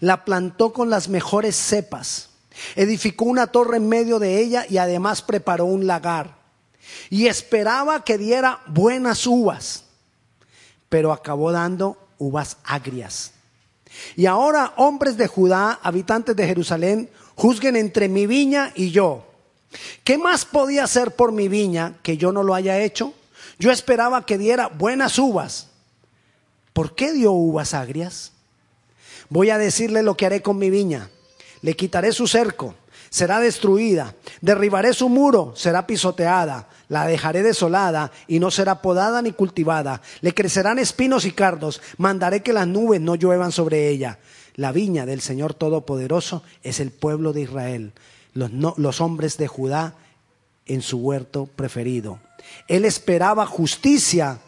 la 0.00 0.26
plantó 0.26 0.74
con 0.74 0.90
las 0.90 1.08
mejores 1.08 1.56
cepas, 1.56 2.28
edificó 2.76 3.24
una 3.24 3.46
torre 3.46 3.78
en 3.78 3.88
medio 3.88 4.18
de 4.18 4.40
ella 4.40 4.66
y 4.68 4.76
además 4.76 5.22
preparó 5.22 5.64
un 5.64 5.86
lagar. 5.86 6.36
Y 7.08 7.28
esperaba 7.28 8.04
que 8.04 8.18
diera 8.18 8.60
buenas 8.66 9.26
uvas, 9.26 9.84
pero 10.90 11.12
acabó 11.12 11.50
dando 11.50 11.96
uvas 12.18 12.58
agrias. 12.62 13.32
Y 14.16 14.26
ahora, 14.26 14.74
hombres 14.76 15.16
de 15.16 15.26
Judá, 15.26 15.78
habitantes 15.82 16.36
de 16.36 16.46
Jerusalén, 16.46 17.08
juzguen 17.36 17.74
entre 17.74 18.10
mi 18.10 18.26
viña 18.26 18.70
y 18.74 18.90
yo. 18.90 19.24
¿Qué 20.04 20.18
más 20.18 20.44
podía 20.44 20.84
hacer 20.84 21.16
por 21.16 21.32
mi 21.32 21.48
viña 21.48 21.94
que 22.02 22.18
yo 22.18 22.32
no 22.32 22.42
lo 22.42 22.54
haya 22.54 22.78
hecho? 22.80 23.14
Yo 23.58 23.72
esperaba 23.72 24.26
que 24.26 24.36
diera 24.36 24.68
buenas 24.68 25.18
uvas, 25.18 25.67
¿Por 26.78 26.94
qué 26.94 27.12
dio 27.12 27.32
uvas 27.32 27.74
agrias? 27.74 28.30
Voy 29.30 29.50
a 29.50 29.58
decirle 29.58 30.04
lo 30.04 30.16
que 30.16 30.26
haré 30.26 30.42
con 30.42 30.58
mi 30.58 30.70
viña. 30.70 31.10
Le 31.60 31.74
quitaré 31.74 32.12
su 32.12 32.28
cerco, 32.28 32.76
será 33.10 33.40
destruida. 33.40 34.14
Derribaré 34.42 34.92
su 34.92 35.08
muro, 35.08 35.54
será 35.56 35.88
pisoteada. 35.88 36.68
La 36.88 37.04
dejaré 37.04 37.42
desolada 37.42 38.12
y 38.28 38.38
no 38.38 38.52
será 38.52 38.80
podada 38.80 39.22
ni 39.22 39.32
cultivada. 39.32 40.02
Le 40.20 40.32
crecerán 40.34 40.78
espinos 40.78 41.24
y 41.24 41.32
cardos. 41.32 41.82
Mandaré 41.96 42.44
que 42.44 42.52
las 42.52 42.68
nubes 42.68 43.00
no 43.00 43.16
lluevan 43.16 43.50
sobre 43.50 43.88
ella. 43.88 44.20
La 44.54 44.70
viña 44.70 45.04
del 45.04 45.20
Señor 45.20 45.54
Todopoderoso 45.54 46.44
es 46.62 46.78
el 46.78 46.92
pueblo 46.92 47.32
de 47.32 47.40
Israel, 47.40 47.92
los, 48.34 48.52
los 48.52 49.00
hombres 49.00 49.36
de 49.36 49.48
Judá 49.48 49.94
en 50.64 50.82
su 50.82 50.98
huerto 50.98 51.46
preferido. 51.46 52.20
Él 52.68 52.84
esperaba 52.84 53.46
justicia 53.46 54.38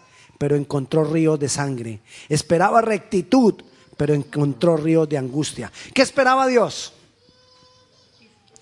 pero 0.40 0.56
encontró 0.56 1.04
ríos 1.04 1.38
de 1.38 1.50
sangre. 1.50 2.00
Esperaba 2.26 2.80
rectitud, 2.80 3.62
pero 3.99 4.14
encontró 4.14 4.75
ríos 4.75 5.06
de 5.06 5.18
angustia. 5.18 5.70
¿Qué 5.92 6.00
esperaba 6.00 6.47
Dios? 6.47 6.94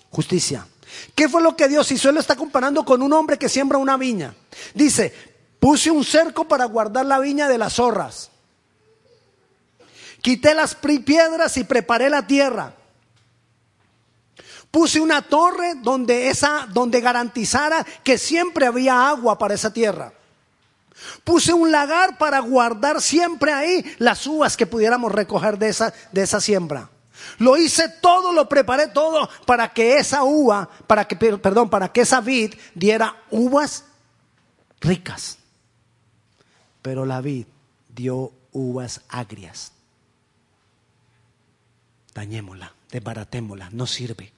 Justicia. 0.09 0.67
¿Qué 1.15 1.29
fue 1.29 1.41
lo 1.41 1.55
que 1.55 1.69
Dios 1.69 1.89
hizo? 1.93 2.09
Él 2.09 2.15
lo 2.15 2.19
está 2.19 2.35
comparando 2.35 2.83
con 2.83 3.01
un 3.01 3.13
hombre 3.13 3.37
que 3.37 3.47
siembra 3.47 3.77
una 3.77 3.95
viña. 3.95 4.35
Dice, 4.73 5.13
puse 5.57 5.89
un 5.89 6.03
cerco 6.03 6.45
para 6.49 6.65
guardar 6.65 7.05
la 7.05 7.17
viña 7.17 7.47
de 7.47 7.57
las 7.57 7.75
zorras. 7.75 8.29
Quité 10.21 10.53
las 10.53 10.75
piedras 10.75 11.55
y 11.55 11.63
preparé 11.63 12.09
la 12.09 12.27
tierra. 12.27 12.73
Puse 14.69 14.99
una 14.99 15.21
torre 15.21 15.75
donde 15.75 16.27
esa 16.27 16.67
donde 16.73 16.99
garantizara 16.99 17.85
que 18.03 18.17
siempre 18.17 18.65
había 18.65 19.07
agua 19.07 19.37
para 19.37 19.53
esa 19.53 19.71
tierra. 19.71 20.18
Puse 21.23 21.53
un 21.53 21.71
lagar 21.71 22.17
para 22.17 22.39
guardar 22.39 23.01
siempre 23.01 23.51
ahí 23.53 23.83
las 23.99 24.25
uvas 24.27 24.57
que 24.57 24.67
pudiéramos 24.67 25.11
recoger 25.11 25.57
de 25.57 25.69
esa, 25.69 25.93
de 26.11 26.21
esa 26.21 26.41
siembra. 26.41 26.89
Lo 27.37 27.57
hice 27.57 27.89
todo, 28.01 28.33
lo 28.33 28.47
preparé 28.49 28.87
todo 28.87 29.29
para 29.45 29.73
que 29.73 29.97
esa 29.97 30.23
uva, 30.23 30.69
para 30.87 31.05
que, 31.07 31.15
perdón, 31.15 31.69
para 31.69 31.91
que 31.91 32.01
esa 32.01 32.21
vid 32.21 32.53
diera 32.73 33.15
uvas 33.29 33.85
ricas. 34.81 35.37
Pero 36.81 37.05
la 37.05 37.21
vid 37.21 37.45
dio 37.89 38.31
uvas 38.51 39.01
agrias. 39.09 39.71
Dañémosla, 42.13 42.73
desbaratémosla, 42.91 43.69
no 43.71 43.87
sirve. 43.87 44.33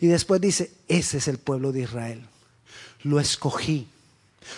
Y 0.00 0.06
después 0.06 0.40
dice, 0.40 0.72
ese 0.88 1.18
es 1.18 1.28
el 1.28 1.38
pueblo 1.38 1.72
de 1.72 1.82
Israel. 1.82 2.26
Lo 3.02 3.20
escogí 3.20 3.88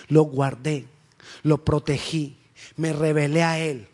lo 0.09 0.23
guardé, 0.23 0.87
lo 1.43 1.65
protegí, 1.65 2.39
me 2.77 2.93
revelé 2.93 3.43
a 3.43 3.59
Él, 3.59 3.89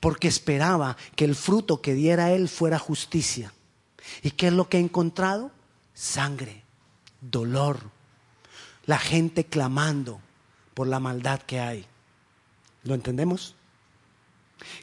porque 0.00 0.28
esperaba 0.28 0.96
que 1.16 1.24
el 1.24 1.34
fruto 1.34 1.80
que 1.80 1.94
diera 1.94 2.32
Él 2.32 2.48
fuera 2.48 2.78
justicia. 2.78 3.52
¿Y 4.22 4.32
qué 4.32 4.48
es 4.48 4.52
lo 4.52 4.68
que 4.68 4.78
he 4.78 4.80
encontrado? 4.80 5.50
Sangre, 5.94 6.62
dolor, 7.20 7.78
la 8.86 8.98
gente 8.98 9.44
clamando 9.44 10.20
por 10.74 10.86
la 10.86 11.00
maldad 11.00 11.40
que 11.42 11.60
hay. 11.60 11.86
¿Lo 12.82 12.94
entendemos? 12.94 13.54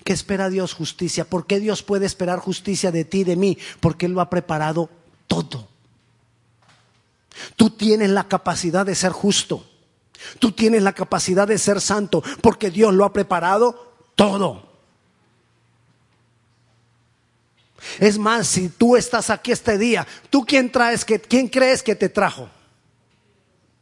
¿Qué 0.03 0.13
espera 0.13 0.49
Dios? 0.49 0.73
Justicia. 0.73 1.25
¿Por 1.25 1.45
qué 1.45 1.59
Dios 1.59 1.83
puede 1.83 2.05
esperar 2.05 2.39
justicia 2.39 2.91
de 2.91 3.05
ti 3.05 3.23
de 3.23 3.35
mí? 3.35 3.57
Porque 3.79 4.05
Él 4.05 4.13
lo 4.13 4.21
ha 4.21 4.29
preparado 4.29 4.89
todo. 5.27 5.67
Tú 7.55 7.69
tienes 7.69 8.09
la 8.09 8.27
capacidad 8.27 8.85
de 8.85 8.95
ser 8.95 9.11
justo. 9.11 9.65
Tú 10.39 10.51
tienes 10.51 10.83
la 10.83 10.93
capacidad 10.93 11.47
de 11.47 11.57
ser 11.57 11.81
santo 11.81 12.23
porque 12.41 12.69
Dios 12.69 12.93
lo 12.93 13.05
ha 13.05 13.13
preparado 13.13 13.93
todo. 14.15 14.67
Es 17.99 18.17
más, 18.17 18.47
si 18.47 18.69
tú 18.69 18.95
estás 18.95 19.29
aquí 19.29 19.51
este 19.51 19.77
día, 19.77 20.05
¿tú 20.29 20.45
quién 20.45 20.71
traes 20.71 21.05
que 21.05 21.19
quién 21.19 21.47
crees 21.47 21.83
que 21.83 21.95
te 21.95 22.09
trajo? 22.09 22.49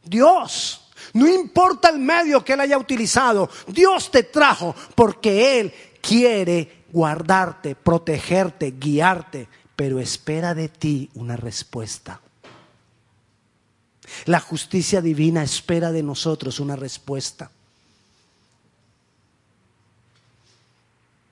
Dios. 0.02 0.82
No 1.12 1.26
importa 1.26 1.88
el 1.88 1.98
medio 1.98 2.44
que 2.44 2.54
Él 2.54 2.60
haya 2.60 2.76
utilizado, 2.76 3.48
Dios 3.68 4.10
te 4.10 4.24
trajo 4.24 4.74
porque 4.94 5.60
Él 5.60 5.72
quiere 6.00 6.84
guardarte, 6.92 7.74
protegerte, 7.74 8.72
guiarte, 8.72 9.48
pero 9.74 9.98
espera 9.98 10.54
de 10.54 10.68
ti 10.68 11.10
una 11.14 11.36
respuesta. 11.36 12.20
La 14.24 14.40
justicia 14.40 15.00
divina 15.00 15.42
espera 15.42 15.92
de 15.92 16.02
nosotros 16.02 16.60
una 16.60 16.76
respuesta. 16.76 17.50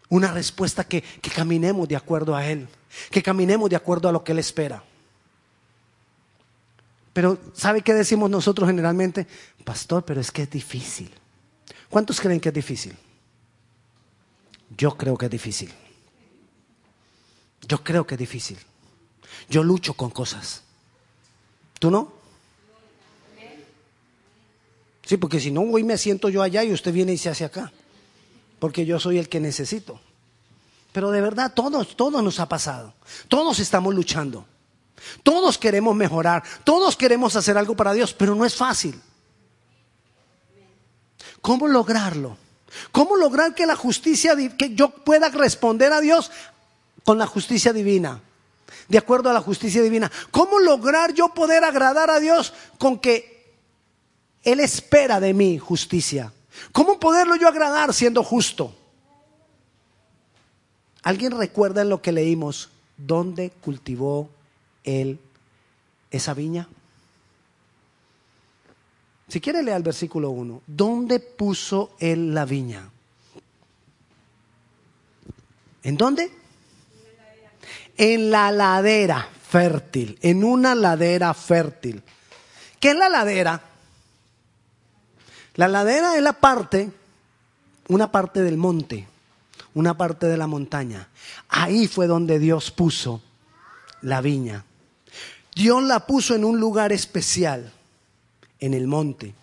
Una 0.09 0.31
respuesta 0.33 0.85
que, 0.85 1.03
que, 1.03 1.31
caminemos 1.31 1.89
de 1.89 1.97
acuerdo 1.97 2.37
a 2.37 2.47
Él, 2.47 2.69
que 3.11 3.23
caminemos 3.23 3.71
de 3.71 3.77
acuerdo 3.77 4.09
a 4.09 4.13
lo 4.13 4.23
que 4.23 4.33
Él 4.33 4.39
espera. 4.39 4.85
Pero 7.13 7.39
¿sabe 7.55 7.83
qué 7.83 7.95
decimos 7.95 8.29
nosotros 8.29 8.69
generalmente? 8.69 9.27
Pastor, 9.65 10.05
pero 10.05 10.21
es 10.21 10.31
que 10.31 10.43
es 10.43 10.51
difícil. 10.51 11.13
¿Cuántos 11.89 12.21
creen 12.21 12.41
que 12.41 12.49
es 12.49 12.55
difícil? 12.55 12.97
Yo 14.77 14.97
creo 14.97 15.17
que 15.17 15.27
es 15.27 15.31
difícil. 15.31 15.73
Yo 17.67 17.83
creo 17.83 18.07
que 18.07 18.17
es 18.17 18.19
difícil. 18.19 18.59
Yo 19.49 19.63
lucho 19.63 19.95
con 19.95 20.11
cosas. 20.11 20.63
¿Tú 21.79 21.91
no? 21.91 22.24
Sí, 25.07 25.17
porque 25.17 25.41
si 25.41 25.51
no 25.51 25.65
voy 25.65 25.85
me 25.85 25.99
siento 25.99 26.29
yo 26.29 26.43
allá 26.43 26.65
y 26.65 26.73
usted 26.73 26.93
viene 26.93 27.13
y 27.13 27.19
se 27.19 27.29
hace 27.29 27.45
acá. 27.45 27.73
Porque 28.59 28.87
yo 28.87 28.99
soy 28.99 29.19
el 29.19 29.29
que 29.29 29.41
necesito. 29.41 30.01
Pero 30.93 31.11
de 31.11 31.21
verdad, 31.21 31.53
todos, 31.53 31.97
todos 31.97 32.23
nos 32.23 32.41
ha 32.41 32.49
pasado. 32.49 32.95
Todos 33.29 33.59
estamos 33.59 33.95
luchando. 33.95 34.47
Todos 35.23 35.59
queremos 35.59 35.95
mejorar. 35.95 36.43
Todos 36.63 36.97
queremos 36.97 37.37
hacer 37.37 37.59
algo 37.59 37.77
para 37.77 37.93
Dios, 37.93 38.15
pero 38.15 38.35
no 38.35 38.45
es 38.45 38.55
fácil. 38.55 39.01
¿Cómo 41.43 41.69
lograrlo? 41.69 42.39
¿Cómo 42.91 43.17
lograr 43.17 43.55
que 43.55 43.67
la 43.67 43.77
justicia, 43.77 44.35
que 44.57 44.75
yo 44.75 44.89
pueda 44.89 45.29
responder 45.29 45.93
a 45.93 46.01
Dios 46.01 46.31
con 47.05 47.19
la 47.19 47.27
justicia 47.27 47.73
divina? 47.73 48.21
De 48.89 48.99
acuerdo 48.99 49.31
a 49.31 49.35
la 49.35 49.41
justicia 49.41 49.83
divina. 49.83 50.11
¿Cómo 50.31 50.59
lograr 50.59 51.13
yo 51.13 51.29
poder 51.29 51.65
agradar 51.65 52.11
a 52.11 52.21
Dios 52.21 52.55
con 52.79 52.99
que 52.99 53.34
Él 54.45 54.61
espera 54.61 55.21
de 55.21 55.35
mí 55.35 55.59
justicia? 55.59 56.33
¿Cómo 56.73 57.01
poderlo 57.01 57.37
yo 57.37 57.49
agradar 57.49 57.93
siendo 57.93 58.23
justo? 58.23 58.75
¿Alguien 61.03 61.37
recuerda 61.37 61.83
en 61.83 61.89
lo 61.89 62.01
que 62.01 62.13
leímos 62.13 62.71
dónde 62.97 63.51
cultivó 63.61 64.31
Él 64.85 65.19
esa 66.11 66.35
viña? 66.35 66.69
Si 69.29 69.41
quiere 69.41 69.63
leer 69.63 69.79
el 69.79 69.83
versículo 69.83 70.31
1. 70.31 70.63
¿Dónde 70.67 71.19
puso 71.19 71.97
Él 71.99 72.35
la 72.35 72.45
viña? 72.45 72.89
¿En 75.83 75.97
dónde? 75.97 76.31
En 77.97 78.31
la 78.31 78.51
ladera 78.51 79.29
fértil, 79.49 80.19
en 80.23 80.45
una 80.45 80.75
ladera 80.75 81.33
fértil. 81.35 82.03
¿Qué 82.81 82.91
es 82.91 82.97
la 82.97 83.09
ladera? 83.09 83.74
La 85.55 85.69
ladera 85.69 86.17
es 86.17 86.23
la 86.23 86.33
parte, 86.33 86.91
una 87.89 88.11
parte 88.11 88.43
del 88.43 88.57
monte, 88.57 89.07
una 89.75 89.97
parte 89.97 90.27
de 90.27 90.37
la 90.37 90.47
montaña. 90.47 91.09
Ahí 91.49 91.87
fue 91.87 92.07
donde 92.07 92.39
Dios 92.39 92.71
puso 92.71 93.23
la 94.03 94.21
viña. 94.21 94.65
Dios 95.55 95.83
la 95.85 96.07
puso 96.07 96.35
en 96.35 96.45
un 96.45 96.59
lugar 96.59 96.93
especial, 96.93 97.73
en 98.59 98.75
el 98.75 98.89
monte. 98.89 99.35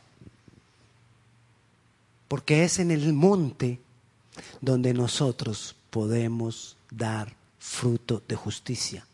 Porque 2.27 2.65
es 2.65 2.80
en 2.80 2.91
el 2.91 3.13
monte 3.13 3.80
donde 4.60 4.93
nosotros 4.93 5.76
podemos 5.89 6.76
dar 6.89 7.34
fruto 7.60 8.21
de 8.28 8.36
justicia. 8.36 9.06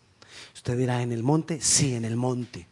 Usted 0.56 0.78
dirá, 0.78 1.02
¿en 1.04 1.12
el 1.12 1.22
monte? 1.22 1.62
Sí, 1.62 1.94
en 1.94 2.06
el 2.06 2.16
monte. 2.16 2.68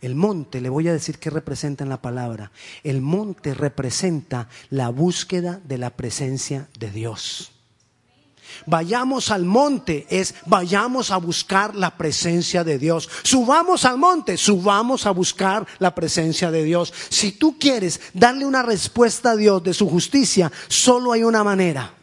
El 0.00 0.14
monte, 0.14 0.60
le 0.60 0.68
voy 0.68 0.86
a 0.88 0.92
decir 0.92 1.18
qué 1.18 1.30
representa 1.30 1.82
en 1.82 1.90
la 1.90 2.00
palabra. 2.00 2.52
El 2.84 3.00
monte 3.00 3.54
representa 3.54 4.48
la 4.70 4.90
búsqueda 4.90 5.60
de 5.64 5.78
la 5.78 5.90
presencia 5.90 6.68
de 6.78 6.90
Dios. 6.90 7.52
Vayamos 8.66 9.30
al 9.30 9.44
monte 9.44 10.06
es 10.08 10.34
vayamos 10.46 11.10
a 11.10 11.18
buscar 11.18 11.74
la 11.74 11.96
presencia 11.96 12.64
de 12.64 12.78
Dios. 12.78 13.08
Subamos 13.22 13.84
al 13.84 13.98
monte, 13.98 14.36
subamos 14.36 15.06
a 15.06 15.10
buscar 15.10 15.66
la 15.78 15.94
presencia 15.94 16.50
de 16.50 16.64
Dios. 16.64 16.92
Si 17.08 17.32
tú 17.32 17.58
quieres 17.58 18.00
darle 18.14 18.46
una 18.46 18.62
respuesta 18.62 19.32
a 19.32 19.36
Dios 19.36 19.62
de 19.62 19.74
su 19.74 19.88
justicia, 19.88 20.50
solo 20.68 21.12
hay 21.12 21.24
una 21.24 21.44
manera. 21.44 21.94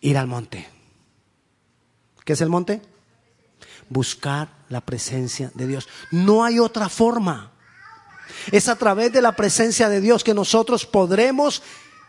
Ir 0.00 0.18
al 0.18 0.26
monte. 0.26 0.68
¿Qué 2.24 2.34
es 2.34 2.40
el 2.40 2.48
monte? 2.48 2.82
Buscar 3.88 4.48
la 4.68 4.80
presencia 4.80 5.50
de 5.54 5.66
Dios. 5.66 5.88
No 6.10 6.44
hay 6.44 6.58
otra 6.58 6.88
forma. 6.88 7.52
Es 8.50 8.68
a 8.68 8.76
través 8.76 9.12
de 9.12 9.22
la 9.22 9.32
presencia 9.36 9.88
de 9.88 10.00
Dios 10.00 10.24
que 10.24 10.34
nosotros 10.34 10.86
podremos 10.86 11.62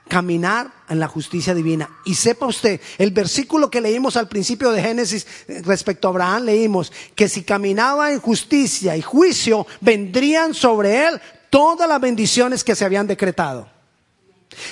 caminar 0.07 0.71
en 0.89 0.99
la 0.99 1.07
justicia 1.07 1.53
divina. 1.53 1.89
Y 2.05 2.15
sepa 2.15 2.45
usted, 2.45 2.79
el 2.97 3.11
versículo 3.11 3.69
que 3.69 3.81
leímos 3.81 4.17
al 4.17 4.27
principio 4.27 4.71
de 4.71 4.81
Génesis 4.81 5.25
respecto 5.63 6.07
a 6.07 6.11
Abraham, 6.11 6.43
leímos 6.43 6.91
que 7.15 7.27
si 7.27 7.43
caminaba 7.43 8.11
en 8.11 8.19
justicia 8.19 8.95
y 8.95 9.01
juicio, 9.01 9.65
vendrían 9.81 10.53
sobre 10.53 11.07
él 11.07 11.21
todas 11.49 11.89
las 11.89 11.99
bendiciones 11.99 12.63
que 12.63 12.75
se 12.75 12.85
habían 12.85 13.07
decretado. 13.07 13.69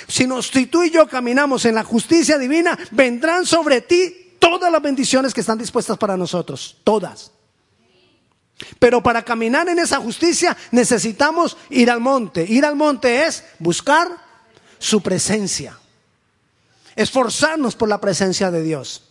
Si, 0.06 0.26
nos, 0.26 0.46
si 0.46 0.66
tú 0.66 0.82
y 0.82 0.90
yo 0.90 1.06
caminamos 1.08 1.64
en 1.64 1.74
la 1.74 1.84
justicia 1.84 2.38
divina, 2.38 2.78
vendrán 2.92 3.44
sobre 3.44 3.80
ti 3.80 4.23
todas 4.44 4.70
las 4.70 4.82
bendiciones 4.82 5.32
que 5.32 5.40
están 5.40 5.56
dispuestas 5.56 5.96
para 5.96 6.18
nosotros, 6.18 6.76
todas. 6.84 7.30
Pero 8.78 9.02
para 9.02 9.24
caminar 9.24 9.68
en 9.70 9.78
esa 9.78 9.98
justicia 9.98 10.54
necesitamos 10.70 11.56
ir 11.70 11.90
al 11.90 12.00
monte. 12.00 12.44
Ir 12.46 12.66
al 12.66 12.76
monte 12.76 13.24
es 13.24 13.42
buscar 13.58 14.08
su 14.78 15.00
presencia. 15.00 15.78
Esforzarnos 16.94 17.74
por 17.74 17.88
la 17.88 18.00
presencia 18.00 18.50
de 18.50 18.62
Dios. 18.62 19.04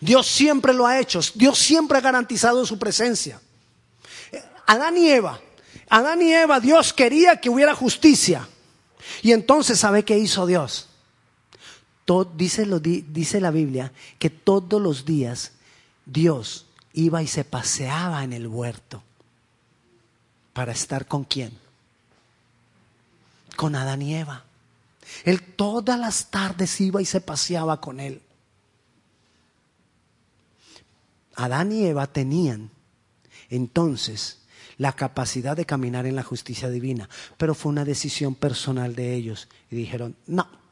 Dios 0.00 0.26
siempre 0.26 0.72
lo 0.72 0.86
ha 0.86 0.98
hecho. 0.98 1.20
Dios 1.34 1.58
siempre 1.58 1.98
ha 1.98 2.00
garantizado 2.00 2.64
su 2.64 2.78
presencia. 2.78 3.38
Adán 4.66 4.96
y 4.96 5.10
Eva. 5.10 5.38
Adán 5.90 6.22
y 6.22 6.32
Eva, 6.32 6.58
Dios 6.58 6.92
quería 6.94 7.40
que 7.40 7.50
hubiera 7.50 7.74
justicia. 7.74 8.48
Y 9.22 9.32
entonces, 9.32 9.78
¿sabe 9.78 10.04
qué 10.04 10.18
hizo 10.18 10.46
Dios? 10.46 10.88
Dice, 12.36 12.66
lo, 12.66 12.78
dice 12.80 13.40
la 13.40 13.50
Biblia 13.50 13.92
que 14.18 14.30
todos 14.30 14.80
los 14.80 15.04
días 15.04 15.52
Dios 16.04 16.66
iba 16.92 17.22
y 17.22 17.26
se 17.26 17.44
paseaba 17.44 18.24
en 18.24 18.32
el 18.32 18.46
huerto. 18.46 19.02
¿Para 20.52 20.72
estar 20.72 21.06
con 21.06 21.24
quién? 21.24 21.52
Con 23.56 23.74
Adán 23.74 24.02
y 24.02 24.14
Eva. 24.14 24.44
Él 25.24 25.42
todas 25.42 25.98
las 25.98 26.30
tardes 26.30 26.80
iba 26.80 27.02
y 27.02 27.04
se 27.04 27.20
paseaba 27.20 27.80
con 27.80 28.00
él. 28.00 28.22
Adán 31.34 31.72
y 31.72 31.84
Eva 31.84 32.06
tenían 32.06 32.70
entonces 33.50 34.38
la 34.78 34.92
capacidad 34.92 35.56
de 35.56 35.66
caminar 35.66 36.06
en 36.06 36.16
la 36.16 36.22
justicia 36.22 36.68
divina, 36.68 37.08
pero 37.36 37.54
fue 37.54 37.72
una 37.72 37.84
decisión 37.84 38.34
personal 38.34 38.94
de 38.94 39.14
ellos 39.14 39.48
y 39.70 39.76
dijeron, 39.76 40.16
no. 40.26 40.65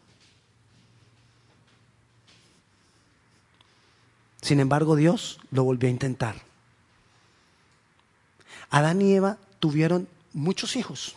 Sin 4.44 4.60
embargo, 4.60 4.94
Dios 4.94 5.40
lo 5.50 5.64
volvió 5.64 5.88
a 5.88 5.90
intentar. 5.90 6.36
Adán 8.68 9.00
y 9.00 9.14
Eva 9.14 9.38
tuvieron 9.58 10.06
muchos 10.34 10.76
hijos 10.76 11.16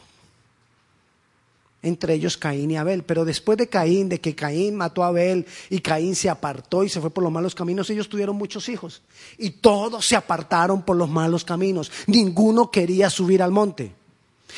entre 1.84 2.14
ellos 2.14 2.38
Caín 2.38 2.72
y 2.72 2.78
Abel. 2.78 3.04
Pero 3.04 3.26
después 3.26 3.58
de 3.58 3.68
Caín, 3.68 4.08
de 4.08 4.22
que 4.22 4.34
Caín 4.34 4.76
mató 4.76 5.04
a 5.04 5.08
Abel 5.08 5.46
y 5.70 5.80
Caín 5.80 6.16
se 6.16 6.30
apartó 6.30 6.86
y 6.86 6.90
se 6.90 7.02
fue 7.02 7.10
por 7.10 7.22
los 7.22 7.34
malos 7.34 7.54
caminos, 7.54 7.90
ellos 7.90 8.08
tuvieron 8.08 8.38
muchos 8.38 8.70
hijos. 8.70 9.02
Y 9.38 9.50
todos 9.50 10.06
se 10.06 10.16
apartaron 10.16 10.84
por 10.84 10.96
los 10.96 11.10
malos 11.10 11.44
caminos. 11.44 11.92
Ninguno 12.08 12.72
quería 12.72 13.10
subir 13.10 13.44
al 13.44 13.52
monte. 13.52 13.94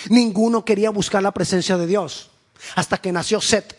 Ninguno 0.09 0.63
quería 0.63 0.91
buscar 0.91 1.23
la 1.23 1.31
presencia 1.31 1.75
de 1.75 1.87
Dios. 1.87 2.29
Hasta 2.75 2.99
que 2.99 3.11
nació 3.11 3.41
Set. 3.41 3.78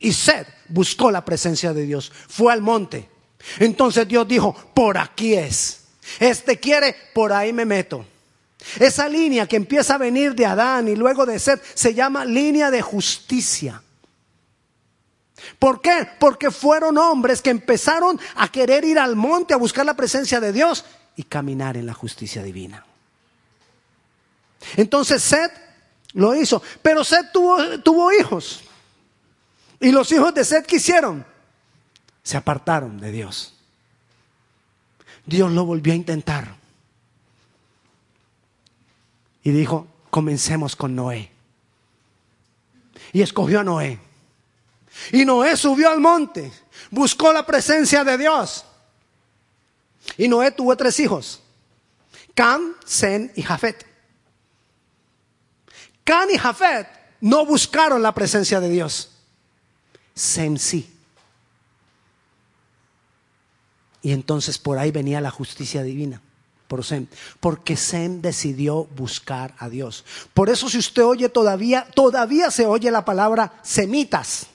Y 0.00 0.12
Set 0.12 0.46
buscó 0.68 1.10
la 1.10 1.24
presencia 1.24 1.72
de 1.72 1.82
Dios. 1.82 2.12
Fue 2.28 2.52
al 2.52 2.60
monte. 2.60 3.08
Entonces 3.58 4.06
Dios 4.06 4.26
dijo, 4.28 4.54
por 4.74 4.98
aquí 4.98 5.34
es. 5.34 5.84
Este 6.20 6.58
quiere, 6.58 6.94
por 7.14 7.32
ahí 7.32 7.52
me 7.52 7.64
meto. 7.64 8.04
Esa 8.78 9.08
línea 9.08 9.46
que 9.46 9.56
empieza 9.56 9.94
a 9.94 9.98
venir 9.98 10.34
de 10.34 10.46
Adán 10.46 10.88
y 10.88 10.96
luego 10.96 11.24
de 11.26 11.38
Seth 11.38 11.62
se 11.74 11.94
llama 11.94 12.24
línea 12.24 12.70
de 12.70 12.82
justicia. 12.82 13.82
¿Por 15.58 15.80
qué? 15.80 16.08
Porque 16.18 16.50
fueron 16.50 16.98
hombres 16.98 17.40
que 17.40 17.50
empezaron 17.50 18.20
a 18.36 18.50
querer 18.50 18.84
ir 18.84 18.98
al 18.98 19.16
monte 19.16 19.54
a 19.54 19.58
buscar 19.58 19.86
la 19.86 19.94
presencia 19.94 20.40
de 20.40 20.52
Dios 20.52 20.84
y 21.16 21.22
caminar 21.24 21.76
en 21.76 21.86
la 21.86 21.94
justicia 21.94 22.42
divina. 22.42 22.84
Entonces 24.76 25.22
Seth 25.22 25.52
lo 26.14 26.34
hizo, 26.34 26.62
pero 26.82 27.04
Seth 27.04 27.32
tuvo 27.32 28.12
hijos. 28.12 28.62
Y 29.80 29.90
los 29.90 30.10
hijos 30.12 30.34
de 30.34 30.44
Seth, 30.44 30.66
¿qué 30.66 30.76
hicieron? 30.76 31.24
Se 32.22 32.36
apartaron 32.36 32.98
de 32.98 33.12
Dios. 33.12 33.54
Dios 35.24 35.52
lo 35.52 35.64
volvió 35.64 35.92
a 35.92 35.96
intentar. 35.96 36.56
Y 39.42 39.50
dijo, 39.50 39.86
comencemos 40.10 40.74
con 40.74 40.94
Noé. 40.94 41.30
Y 43.12 43.22
escogió 43.22 43.60
a 43.60 43.64
Noé. 43.64 44.00
Y 45.12 45.24
Noé 45.24 45.56
subió 45.56 45.90
al 45.90 46.00
monte, 46.00 46.52
buscó 46.90 47.32
la 47.32 47.46
presencia 47.46 48.04
de 48.04 48.18
Dios. 48.18 48.64
Y 50.16 50.28
Noé 50.28 50.50
tuvo 50.50 50.76
tres 50.76 50.98
hijos, 51.00 51.42
Cam, 52.34 52.74
Sen 52.84 53.32
y 53.36 53.42
Jafet. 53.42 53.86
Can 56.04 56.30
y 56.30 56.38
Jafet 56.38 56.88
no 57.20 57.44
buscaron 57.44 58.02
la 58.02 58.14
presencia 58.14 58.60
de 58.60 58.70
Dios. 58.70 59.17
Sem 60.18 60.56
sí. 60.58 60.92
Y 64.02 64.10
entonces 64.10 64.58
por 64.58 64.76
ahí 64.78 64.90
venía 64.90 65.20
la 65.20 65.30
justicia 65.30 65.84
divina. 65.84 66.20
Por 66.66 66.84
Sem, 66.84 67.06
porque 67.38 67.76
Sem 67.76 68.20
decidió 68.20 68.84
buscar 68.96 69.54
a 69.58 69.68
Dios. 69.68 70.04
Por 70.34 70.50
eso 70.50 70.68
si 70.68 70.78
usted 70.78 71.04
oye 71.04 71.28
todavía, 71.28 71.86
todavía 71.94 72.50
se 72.50 72.66
oye 72.66 72.90
la 72.90 73.04
palabra 73.04 73.60
semitas. 73.62 74.48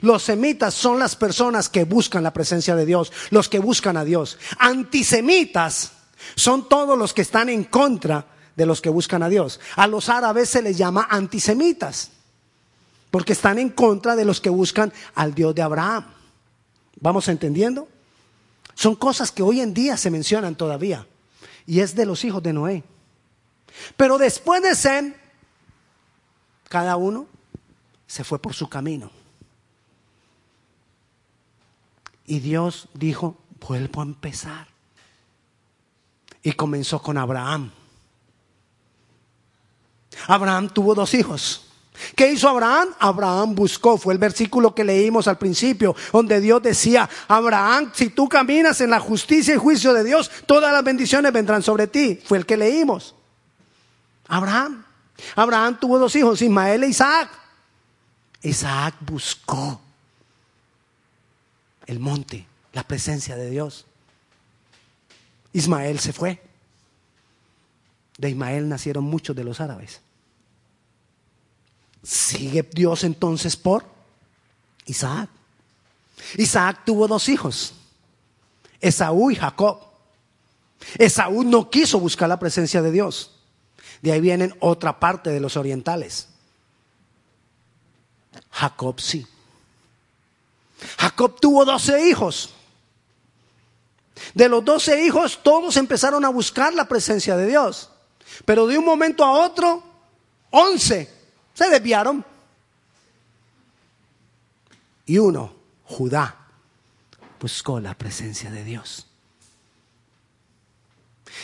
Los 0.00 0.24
semitas 0.24 0.72
son 0.72 0.98
las 0.98 1.14
personas 1.14 1.68
que 1.68 1.84
buscan 1.84 2.22
la 2.22 2.32
presencia 2.32 2.74
de 2.74 2.86
Dios, 2.86 3.12
los 3.30 3.48
que 3.48 3.58
buscan 3.58 3.96
a 3.98 4.04
Dios. 4.04 4.38
Antisemitas 4.58 5.92
son 6.34 6.66
todos 6.68 6.98
los 6.98 7.12
que 7.12 7.22
están 7.22 7.50
en 7.50 7.64
contra 7.64 8.26
de 8.56 8.66
los 8.66 8.80
que 8.80 8.88
buscan 8.88 9.22
a 9.22 9.28
Dios. 9.28 9.60
A 9.76 9.86
los 9.86 10.08
árabes 10.08 10.48
se 10.48 10.62
les 10.62 10.78
llama 10.78 11.06
antisemitas, 11.10 12.10
porque 13.10 13.32
están 13.32 13.58
en 13.58 13.70
contra 13.70 14.16
de 14.16 14.24
los 14.24 14.40
que 14.40 14.50
buscan 14.50 14.92
al 15.14 15.34
Dios 15.34 15.54
de 15.54 15.62
Abraham. 15.62 16.06
¿Vamos 17.00 17.28
entendiendo? 17.28 17.88
Son 18.74 18.94
cosas 18.94 19.32
que 19.32 19.42
hoy 19.42 19.60
en 19.60 19.74
día 19.74 19.96
se 19.96 20.10
mencionan 20.10 20.54
todavía. 20.54 21.06
Y 21.66 21.80
es 21.80 21.94
de 21.94 22.06
los 22.06 22.24
hijos 22.24 22.42
de 22.42 22.52
Noé. 22.52 22.84
Pero 23.96 24.18
después 24.18 24.62
de 24.62 24.74
Sem, 24.74 25.14
cada 26.68 26.96
uno 26.96 27.26
se 28.06 28.24
fue 28.24 28.38
por 28.38 28.54
su 28.54 28.68
camino. 28.68 29.10
Y 32.26 32.40
Dios 32.40 32.88
dijo, 32.94 33.38
vuelvo 33.66 34.00
a 34.00 34.04
empezar. 34.04 34.68
Y 36.42 36.52
comenzó 36.52 37.00
con 37.00 37.16
Abraham. 37.16 37.70
Abraham 40.26 40.68
tuvo 40.68 40.94
dos 40.94 41.14
hijos. 41.14 41.67
¿Qué 42.14 42.32
hizo 42.32 42.48
Abraham? 42.48 42.88
Abraham 42.98 43.54
buscó, 43.54 43.98
fue 43.98 44.14
el 44.14 44.18
versículo 44.18 44.74
que 44.74 44.84
leímos 44.84 45.28
al 45.28 45.38
principio, 45.38 45.94
donde 46.12 46.40
Dios 46.40 46.62
decía, 46.62 47.08
Abraham, 47.28 47.92
si 47.94 48.10
tú 48.10 48.28
caminas 48.28 48.80
en 48.80 48.90
la 48.90 49.00
justicia 49.00 49.54
y 49.54 49.58
juicio 49.58 49.92
de 49.92 50.04
Dios, 50.04 50.30
todas 50.46 50.72
las 50.72 50.84
bendiciones 50.84 51.32
vendrán 51.32 51.62
sobre 51.62 51.86
ti. 51.86 52.20
Fue 52.24 52.38
el 52.38 52.46
que 52.46 52.56
leímos. 52.56 53.14
Abraham. 54.28 54.84
Abraham 55.34 55.78
tuvo 55.80 55.98
dos 55.98 56.14
hijos, 56.16 56.42
Ismael 56.42 56.84
e 56.84 56.88
Isaac. 56.88 57.28
Isaac 58.42 58.94
buscó 59.00 59.80
el 61.86 61.98
monte, 61.98 62.46
la 62.72 62.84
presencia 62.84 63.36
de 63.36 63.50
Dios. 63.50 63.86
Ismael 65.52 65.98
se 65.98 66.12
fue. 66.12 66.40
De 68.16 68.30
Ismael 68.30 68.68
nacieron 68.68 69.04
muchos 69.04 69.34
de 69.34 69.44
los 69.44 69.60
árabes. 69.60 70.00
Sigue 72.08 72.62
Dios 72.62 73.04
entonces 73.04 73.54
por 73.54 73.84
Isaac. 74.86 75.28
Isaac 76.38 76.80
tuvo 76.86 77.06
dos 77.06 77.28
hijos, 77.28 77.74
Esaú 78.80 79.30
y 79.30 79.34
Jacob. 79.34 79.78
Esaú 80.96 81.44
no 81.44 81.68
quiso 81.68 82.00
buscar 82.00 82.30
la 82.30 82.38
presencia 82.38 82.80
de 82.80 82.92
Dios. 82.92 83.32
De 84.00 84.12
ahí 84.12 84.22
vienen 84.22 84.56
otra 84.60 84.98
parte 84.98 85.28
de 85.28 85.38
los 85.38 85.58
orientales. 85.58 86.28
Jacob 88.52 88.98
sí. 88.98 89.26
Jacob 90.96 91.38
tuvo 91.38 91.66
doce 91.66 92.08
hijos. 92.08 92.54
De 94.32 94.48
los 94.48 94.64
doce 94.64 95.04
hijos, 95.04 95.40
todos 95.42 95.76
empezaron 95.76 96.24
a 96.24 96.30
buscar 96.30 96.72
la 96.72 96.88
presencia 96.88 97.36
de 97.36 97.48
Dios. 97.48 97.90
Pero 98.46 98.66
de 98.66 98.78
un 98.78 98.86
momento 98.86 99.22
a 99.26 99.32
otro, 99.32 99.82
once 100.50 101.17
se 101.58 101.68
desviaron. 101.68 102.24
Y 105.06 105.18
uno, 105.18 105.52
Judá, 105.84 106.36
buscó 107.40 107.80
la 107.80 107.94
presencia 107.94 108.48
de 108.52 108.62
Dios. 108.62 109.08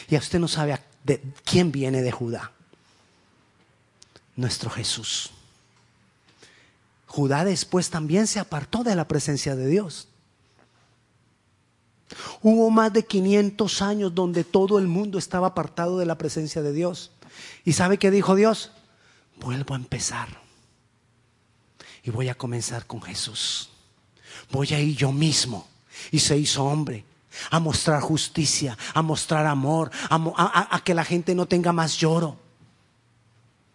Y 0.08 0.14
a 0.14 0.20
usted 0.20 0.38
no 0.38 0.46
sabe 0.46 0.78
de 1.02 1.20
quién 1.44 1.72
viene 1.72 2.00
de 2.00 2.12
Judá. 2.12 2.52
Nuestro 4.36 4.70
Jesús. 4.70 5.30
Judá 7.08 7.44
después 7.44 7.90
también 7.90 8.28
se 8.28 8.38
apartó 8.38 8.84
de 8.84 8.94
la 8.94 9.08
presencia 9.08 9.56
de 9.56 9.66
Dios. 9.66 10.06
Hubo 12.40 12.70
más 12.70 12.92
de 12.92 13.04
500 13.04 13.82
años 13.82 14.14
donde 14.14 14.44
todo 14.44 14.78
el 14.78 14.86
mundo 14.86 15.18
estaba 15.18 15.48
apartado 15.48 15.98
de 15.98 16.06
la 16.06 16.18
presencia 16.18 16.62
de 16.62 16.72
Dios. 16.72 17.10
¿Y 17.64 17.72
sabe 17.72 17.98
qué 17.98 18.12
dijo 18.12 18.36
Dios? 18.36 18.70
Vuelvo 19.36 19.74
a 19.74 19.78
empezar. 19.78 20.28
Y 22.02 22.10
voy 22.10 22.28
a 22.28 22.34
comenzar 22.34 22.86
con 22.86 23.00
Jesús. 23.02 23.70
Voy 24.50 24.68
a 24.74 24.80
ir 24.80 24.96
yo 24.96 25.12
mismo. 25.12 25.66
Y 26.10 26.18
se 26.18 26.36
hizo 26.36 26.64
hombre. 26.64 27.04
A 27.50 27.58
mostrar 27.58 28.00
justicia, 28.00 28.78
a 28.92 29.02
mostrar 29.02 29.46
amor, 29.46 29.90
a, 30.08 30.80
que 30.84 30.94
la 30.94 31.04
gente 31.04 31.34
no 31.34 31.46
tenga 31.46 31.72
más 31.72 31.96
lloro. 31.96 32.38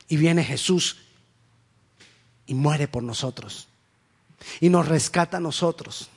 Y 0.08 0.16
viene 0.16 0.44
Jesús 0.44 0.98
y 2.46 2.54
muere 2.54 2.88
por 2.88 3.04
nosotros. 3.04 3.68
Y 4.62 4.70
nos 4.70 4.88
rescata 4.88 5.38
a 5.38 5.42
nosotros. 5.42 6.10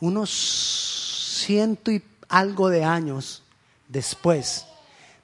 Unos 0.00 0.30
ciento 1.46 1.92
y 1.92 2.02
algo 2.28 2.70
de 2.70 2.84
años 2.84 3.42
después, 3.88 4.66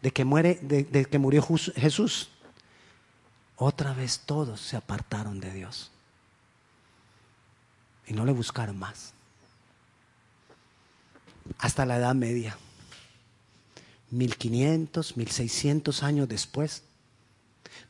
de 0.09 0.13
que, 0.15 0.25
muere, 0.25 0.55
de, 0.63 1.05
que 1.05 1.19
murió 1.19 1.43
Jesús, 1.43 2.31
otra 3.57 3.93
vez 3.93 4.21
todos 4.21 4.59
se 4.59 4.75
apartaron 4.75 5.39
de 5.39 5.53
Dios. 5.53 5.91
Y 8.07 8.15
no 8.15 8.25
le 8.25 8.33
buscaron 8.33 8.79
más. 8.79 9.13
Hasta 11.59 11.85
la 11.85 11.99
Edad 11.99 12.15
Media. 12.15 12.57
1500, 14.09 15.19
1600 15.19 16.03
años 16.03 16.27
después, 16.27 16.85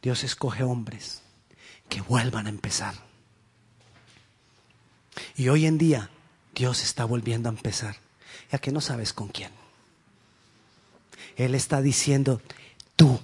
Dios 0.03 0.25
escoge 0.25 0.65
hombres 0.65 1.23
que 1.89 2.01
vuelvan 2.01 2.47
a 2.47 2.51
empezar. 2.51 2.95
Y 5.37 5.51
hoy 5.51 5.67
en 5.67 5.79
día 5.79 6.11
Dios 6.53 6.83
está 6.83 7.05
volviendo 7.05 7.49
a 7.49 7.53
empezar. 7.53 7.95
Ya 8.51 8.59
que 8.59 8.73
no 8.73 8.81
sabes 8.81 9.13
con 9.13 9.29
quién. 9.29 9.58
Él 11.39 11.55
está 11.55 11.81
diciendo, 11.81 12.43
tú, 12.97 13.19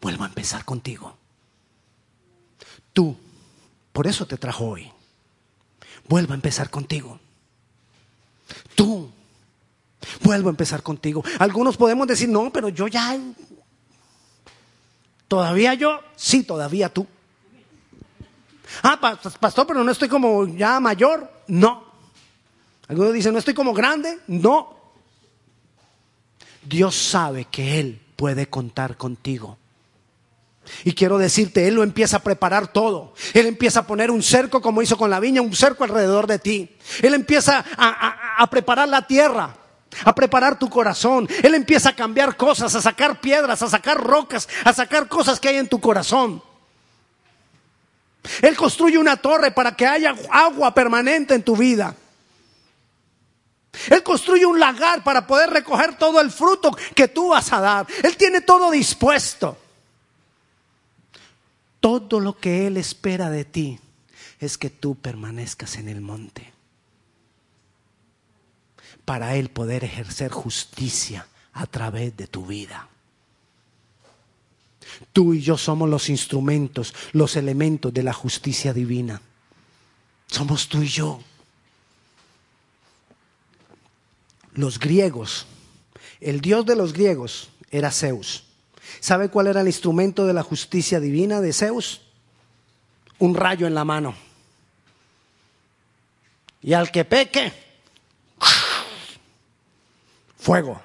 vuelvo 0.00 0.22
a 0.22 0.28
empezar 0.28 0.64
contigo. 0.64 1.16
Tú, 2.92 3.16
por 3.92 4.06
eso 4.06 4.24
te 4.24 4.36
trajo 4.36 4.66
hoy. 4.66 4.90
Vuelvo 6.08 6.32
a 6.32 6.36
empezar 6.36 6.70
contigo. 6.70 7.18
Tú, 8.76 9.10
vuelvo 10.22 10.48
a 10.48 10.50
empezar 10.50 10.84
contigo. 10.84 11.24
Algunos 11.40 11.76
podemos 11.76 12.06
decir, 12.06 12.28
no, 12.28 12.52
pero 12.52 12.68
yo 12.68 12.86
ya... 12.86 13.18
Todavía 15.26 15.74
yo, 15.74 16.00
sí, 16.14 16.44
todavía 16.44 16.88
tú. 16.88 17.04
Ah, 18.80 19.00
pastor, 19.40 19.66
pero 19.66 19.82
no 19.82 19.90
estoy 19.90 20.08
como 20.08 20.46
ya 20.46 20.78
mayor. 20.78 21.28
No. 21.48 21.82
Algunos 22.86 23.12
dicen, 23.12 23.32
no 23.32 23.40
estoy 23.40 23.54
como 23.54 23.74
grande. 23.74 24.20
No. 24.28 24.83
Dios 26.64 26.94
sabe 26.94 27.46
que 27.46 27.78
Él 27.80 28.00
puede 28.16 28.48
contar 28.48 28.96
contigo. 28.96 29.58
Y 30.84 30.92
quiero 30.92 31.18
decirte, 31.18 31.68
Él 31.68 31.74
lo 31.74 31.82
empieza 31.82 32.18
a 32.18 32.22
preparar 32.22 32.68
todo. 32.68 33.12
Él 33.34 33.46
empieza 33.46 33.80
a 33.80 33.86
poner 33.86 34.10
un 34.10 34.22
cerco 34.22 34.62
como 34.62 34.82
hizo 34.82 34.96
con 34.96 35.10
la 35.10 35.20
viña, 35.20 35.42
un 35.42 35.54
cerco 35.54 35.84
alrededor 35.84 36.26
de 36.26 36.38
ti. 36.38 36.76
Él 37.02 37.14
empieza 37.14 37.64
a, 37.76 38.46
preparar 38.50 38.88
la 38.88 39.06
tierra, 39.06 39.54
a 40.04 40.14
preparar 40.14 40.58
tu 40.58 40.70
corazón. 40.70 41.28
Él 41.42 41.54
empieza 41.54 41.90
a 41.90 41.96
cambiar 41.96 42.36
cosas, 42.36 42.74
a 42.74 42.80
sacar 42.80 43.20
piedras, 43.20 43.62
a 43.62 43.68
sacar 43.68 43.98
rocas, 43.98 44.48
a 44.64 44.72
sacar 44.72 45.08
cosas 45.08 45.38
que 45.38 45.48
hay 45.48 45.56
en 45.56 45.68
tu 45.68 45.80
corazón. 45.80 46.42
Él 48.40 48.56
construye 48.56 48.96
una 48.96 49.16
torre 49.16 49.50
para 49.50 49.76
que 49.76 49.86
haya 49.86 50.14
agua 50.30 50.72
permanente 50.72 51.34
en 51.34 51.42
tu 51.42 51.56
vida. 51.56 51.94
Él 53.90 54.02
construye 54.02 54.46
un 54.46 54.58
lagar 54.58 55.02
para 55.02 55.26
poder 55.26 55.50
recoger 55.50 55.96
todo 55.96 56.20
el 56.20 56.30
fruto 56.30 56.76
que 56.94 57.08
tú 57.08 57.28
vas 57.28 57.52
a 57.52 57.60
dar. 57.60 57.86
Él 58.02 58.16
tiene 58.16 58.40
todo 58.40 58.70
dispuesto. 58.70 59.58
Todo 61.80 62.20
lo 62.20 62.38
que 62.38 62.66
Él 62.66 62.76
espera 62.76 63.30
de 63.30 63.44
ti 63.44 63.78
es 64.40 64.56
que 64.56 64.70
tú 64.70 64.94
permanezcas 64.94 65.76
en 65.76 65.88
el 65.88 66.00
monte. 66.00 66.52
Para 69.04 69.36
Él 69.36 69.50
poder 69.50 69.84
ejercer 69.84 70.30
justicia 70.30 71.26
a 71.52 71.66
través 71.66 72.16
de 72.16 72.26
tu 72.26 72.46
vida. 72.46 72.88
Tú 75.12 75.34
y 75.34 75.40
yo 75.40 75.58
somos 75.58 75.88
los 75.88 76.08
instrumentos, 76.08 76.94
los 77.12 77.36
elementos 77.36 77.92
de 77.92 78.02
la 78.02 78.12
justicia 78.12 78.72
divina. 78.72 79.20
Somos 80.26 80.68
tú 80.68 80.82
y 80.82 80.88
yo. 80.88 81.20
Los 84.54 84.78
griegos, 84.78 85.46
el 86.20 86.40
dios 86.40 86.64
de 86.64 86.76
los 86.76 86.92
griegos 86.92 87.50
era 87.70 87.90
Zeus. 87.90 88.44
¿Sabe 89.00 89.28
cuál 89.28 89.48
era 89.48 89.60
el 89.60 89.66
instrumento 89.66 90.26
de 90.26 90.32
la 90.32 90.42
justicia 90.42 91.00
divina 91.00 91.40
de 91.40 91.52
Zeus? 91.52 92.02
Un 93.18 93.34
rayo 93.34 93.66
en 93.66 93.74
la 93.74 93.84
mano. 93.84 94.14
Y 96.62 96.72
al 96.72 96.90
que 96.90 97.04
peque, 97.04 97.52
fuego. 100.38 100.80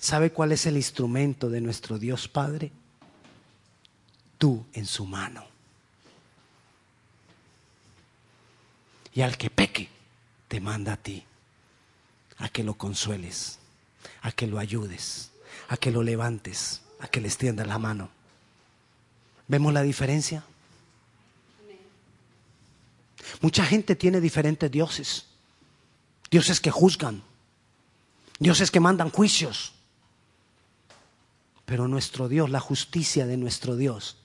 ¿Sabe 0.00 0.30
cuál 0.32 0.52
es 0.52 0.66
el 0.66 0.76
instrumento 0.76 1.50
de 1.50 1.60
nuestro 1.60 1.98
Dios 1.98 2.28
Padre? 2.28 2.70
Tú 4.38 4.64
en 4.72 4.86
su 4.86 5.04
mano. 5.04 5.44
Y 9.12 9.22
al 9.22 9.36
que 9.36 9.50
peque, 9.50 9.88
te 10.48 10.60
manda 10.60 10.94
a 10.94 10.96
ti, 10.96 11.24
a 12.38 12.48
que 12.48 12.64
lo 12.64 12.74
consueles, 12.74 13.58
a 14.22 14.32
que 14.32 14.46
lo 14.46 14.58
ayudes, 14.58 15.30
a 15.68 15.76
que 15.76 15.90
lo 15.90 16.02
levantes, 16.02 16.82
a 17.00 17.08
que 17.08 17.20
le 17.20 17.28
extiendas 17.28 17.66
la 17.66 17.78
mano. 17.78 18.10
¿Vemos 19.46 19.72
la 19.72 19.82
diferencia? 19.82 20.42
Mucha 23.40 23.64
gente 23.64 23.94
tiene 23.94 24.20
diferentes 24.20 24.70
dioses. 24.70 25.26
Dioses 26.30 26.60
que 26.60 26.70
juzgan, 26.70 27.22
dioses 28.38 28.70
que 28.70 28.80
mandan 28.80 29.10
juicios, 29.10 29.72
pero 31.64 31.88
nuestro 31.88 32.28
Dios, 32.28 32.50
la 32.50 32.60
justicia 32.60 33.26
de 33.26 33.36
nuestro 33.36 33.76
Dios, 33.76 34.16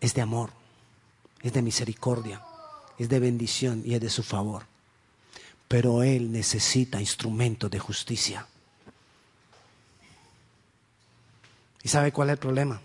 es 0.00 0.14
de 0.14 0.20
amor, 0.20 0.50
es 1.42 1.52
de 1.52 1.62
misericordia, 1.62 2.40
es 2.98 3.08
de 3.08 3.18
bendición 3.18 3.82
y 3.84 3.94
es 3.94 4.00
de 4.00 4.10
su 4.10 4.22
favor. 4.22 4.64
Pero 5.68 6.02
Él 6.02 6.30
necesita 6.30 7.00
instrumentos 7.00 7.70
de 7.70 7.78
justicia. 7.78 8.46
¿Y 11.82 11.88
sabe 11.88 12.12
cuál 12.12 12.28
es 12.28 12.34
el 12.34 12.38
problema? 12.38 12.80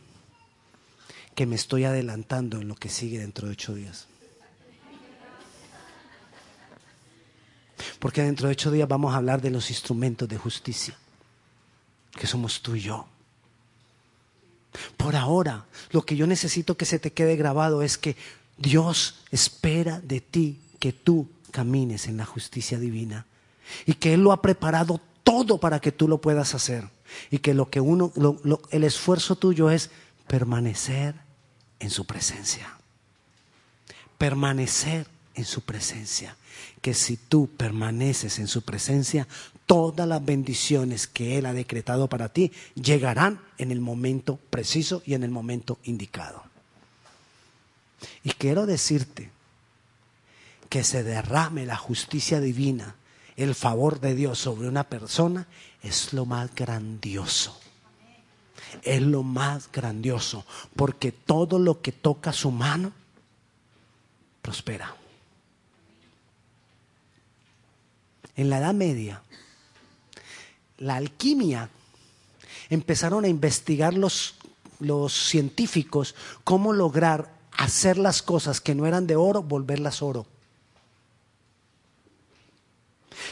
Que 1.36 1.46
me 1.46 1.56
estoy 1.56 1.86
adelantando 1.86 2.60
en 2.60 2.68
lo 2.68 2.76
que 2.76 2.90
sigue 2.90 3.20
dentro 3.20 3.48
de 3.48 3.54
ocho 3.54 3.74
días. 3.74 4.08
Porque 8.00 8.24
dentro 8.24 8.48
de 8.48 8.54
ocho 8.54 8.72
días 8.72 8.88
vamos 8.88 9.14
a 9.14 9.18
hablar 9.18 9.42
de 9.42 9.52
los 9.52 9.70
instrumentos 9.70 10.28
de 10.28 10.38
justicia 10.38 10.98
que 12.12 12.28
somos 12.28 12.62
tú 12.62 12.76
y 12.76 12.82
yo. 12.82 13.08
Por 14.98 15.16
ahora, 15.16 15.66
lo 15.92 16.04
que 16.04 16.16
yo 16.16 16.28
necesito 16.28 16.78
que 16.78 16.86
se 16.86 17.00
te 17.00 17.12
quede 17.12 17.36
grabado 17.36 17.82
es 17.82 17.98
que 17.98 18.16
Dios 18.60 19.16
espera 19.32 20.02
de 20.02 20.22
ti 20.22 20.60
que 20.80 20.92
tú 20.92 21.30
camines 21.52 22.08
en 22.08 22.18
la 22.18 22.26
justicia 22.26 22.78
divina 22.78 23.26
y 23.86 23.94
que 23.94 24.14
Él 24.14 24.22
lo 24.22 24.32
ha 24.32 24.42
preparado 24.42 25.00
todo 25.24 25.60
para 25.60 25.80
que 25.80 25.92
tú 25.92 26.08
lo 26.08 26.20
puedas 26.20 26.54
hacer 26.54 26.88
y 27.32 27.40
que 27.40 27.54
lo 27.54 27.70
que 27.70 27.80
uno, 27.80 28.12
el 28.72 28.84
esfuerzo 28.84 29.36
tuyo 29.36 29.70
es 29.70 29.90
permanecer 30.28 31.16
en 31.80 31.90
su 31.90 32.06
presencia. 32.06 32.78
Permanecer 34.18 35.08
en 35.36 35.46
su 35.46 35.62
presencia. 35.62 36.36
Que 36.82 36.94
si 36.94 37.16
tú 37.16 37.50
permaneces 37.56 38.40
en 38.40 38.48
su 38.48 38.64
presencia, 38.64 39.28
todas 39.66 40.08
las 40.08 40.24
bendiciones 40.24 41.08
que 41.08 41.38
Él 41.38 41.46
ha 41.46 41.54
decretado 41.54 42.10
para 42.10 42.30
ti 42.30 42.52
llegarán 42.76 43.40
en 43.58 43.72
el 43.72 43.80
momento 43.80 44.38
preciso 44.50 45.02
y 45.06 45.14
en 45.14 45.24
el 45.24 45.32
momento 45.32 45.80
indicado. 45.84 46.49
Y 48.24 48.32
quiero 48.32 48.66
decirte 48.66 49.32
que 50.70 50.84
se 50.84 51.04
derrame 51.04 51.66
la 51.66 51.78
justicia 51.78 52.40
divina, 52.40 52.96
el 53.36 53.56
favor 53.56 54.00
de 54.00 54.16
Dios 54.16 54.40
sobre 54.40 54.68
una 54.68 54.84
persona, 54.84 55.48
es 55.82 56.14
lo 56.14 56.26
más 56.26 56.54
grandioso. 56.54 57.60
Es 58.84 59.02
lo 59.02 59.24
más 59.24 59.72
grandioso, 59.72 60.46
porque 60.76 61.12
todo 61.12 61.58
lo 61.58 61.82
que 61.82 61.92
toca 61.92 62.34
su 62.34 62.52
mano 62.52 62.92
prospera. 64.42 64.96
En 68.36 68.50
la 68.50 68.60
Edad 68.60 68.74
Media, 68.74 69.24
la 70.78 70.98
alquimia, 70.98 71.70
empezaron 72.70 73.26
a 73.26 73.28
investigar 73.28 73.96
los, 73.96 74.36
los 74.80 75.14
científicos 75.14 76.16
cómo 76.44 76.74
lograr 76.74 77.39
hacer 77.60 77.98
las 77.98 78.22
cosas 78.22 78.62
que 78.62 78.74
no 78.74 78.86
eran 78.86 79.06
de 79.06 79.18
oro, 79.18 79.44
volverlas 79.44 80.02
oro. 80.02 80.26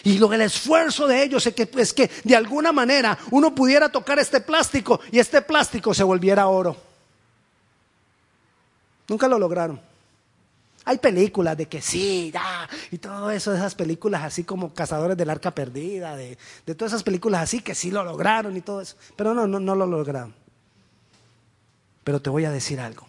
Y 0.04 0.18
lo, 0.18 0.32
el 0.34 0.42
esfuerzo 0.42 1.08
de 1.08 1.24
ellos 1.24 1.48
es 1.48 1.54
que, 1.54 1.68
que 1.68 2.12
de 2.26 2.36
alguna 2.36 2.74
manera 2.74 3.18
uno 3.32 3.56
pudiera 3.56 3.90
tocar 3.90 4.20
este 4.20 4.42
plástico 4.42 5.00
y 5.12 5.20
este 5.20 5.42
plástico 5.42 5.94
se 5.94 6.04
volviera 6.04 6.48
oro. 6.48 6.76
Nunca 9.08 9.30
lo 9.30 9.40
lograron. 9.40 9.80
Hay 10.84 10.98
películas 10.98 11.56
de 11.56 11.68
que 11.68 11.82
sí, 11.82 12.30
ya, 12.34 12.68
y 12.92 12.98
todo 12.98 13.32
eso, 13.32 13.54
esas 13.54 13.76
películas 13.76 14.24
así 14.24 14.44
como 14.44 14.74
Cazadores 14.74 15.18
del 15.18 15.30
Arca 15.30 15.52
Perdida, 15.52 16.16
de, 16.18 16.38
todas 16.76 16.92
esas 16.92 17.04
películas 17.04 17.42
así 17.42 17.62
que 17.62 17.76
sí 17.76 17.92
lo 17.92 18.04
lograron 18.04 18.56
y 18.58 18.62
todo 18.62 18.82
eso. 18.82 18.98
Pero 19.16 19.34
no, 19.34 19.48
no, 19.48 19.60
no 19.60 19.76
lo 19.76 19.86
lograron. 19.86 20.34
Pero 22.04 22.22
te 22.22 22.30
voy 22.30 22.44
a 22.44 22.52
decir 22.52 22.82
algo. 22.82 23.08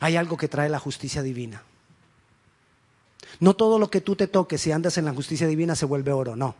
Hay 0.00 0.16
algo 0.16 0.36
que 0.36 0.48
trae 0.48 0.68
la 0.68 0.78
justicia 0.78 1.22
divina. 1.22 1.62
No 3.40 3.54
todo 3.54 3.78
lo 3.78 3.90
que 3.90 4.00
tú 4.00 4.16
te 4.16 4.28
toques 4.28 4.60
si 4.60 4.72
andas 4.72 4.98
en 4.98 5.04
la 5.04 5.14
justicia 5.14 5.46
divina 5.46 5.74
se 5.74 5.86
vuelve 5.86 6.12
oro, 6.12 6.36
no. 6.36 6.54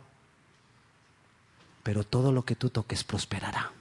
Pero 1.83 2.03
todo 2.03 2.31
lo 2.31 2.43
que 2.43 2.55
tú 2.55 2.69
toques 2.69 3.03
prosperará. 3.03 3.71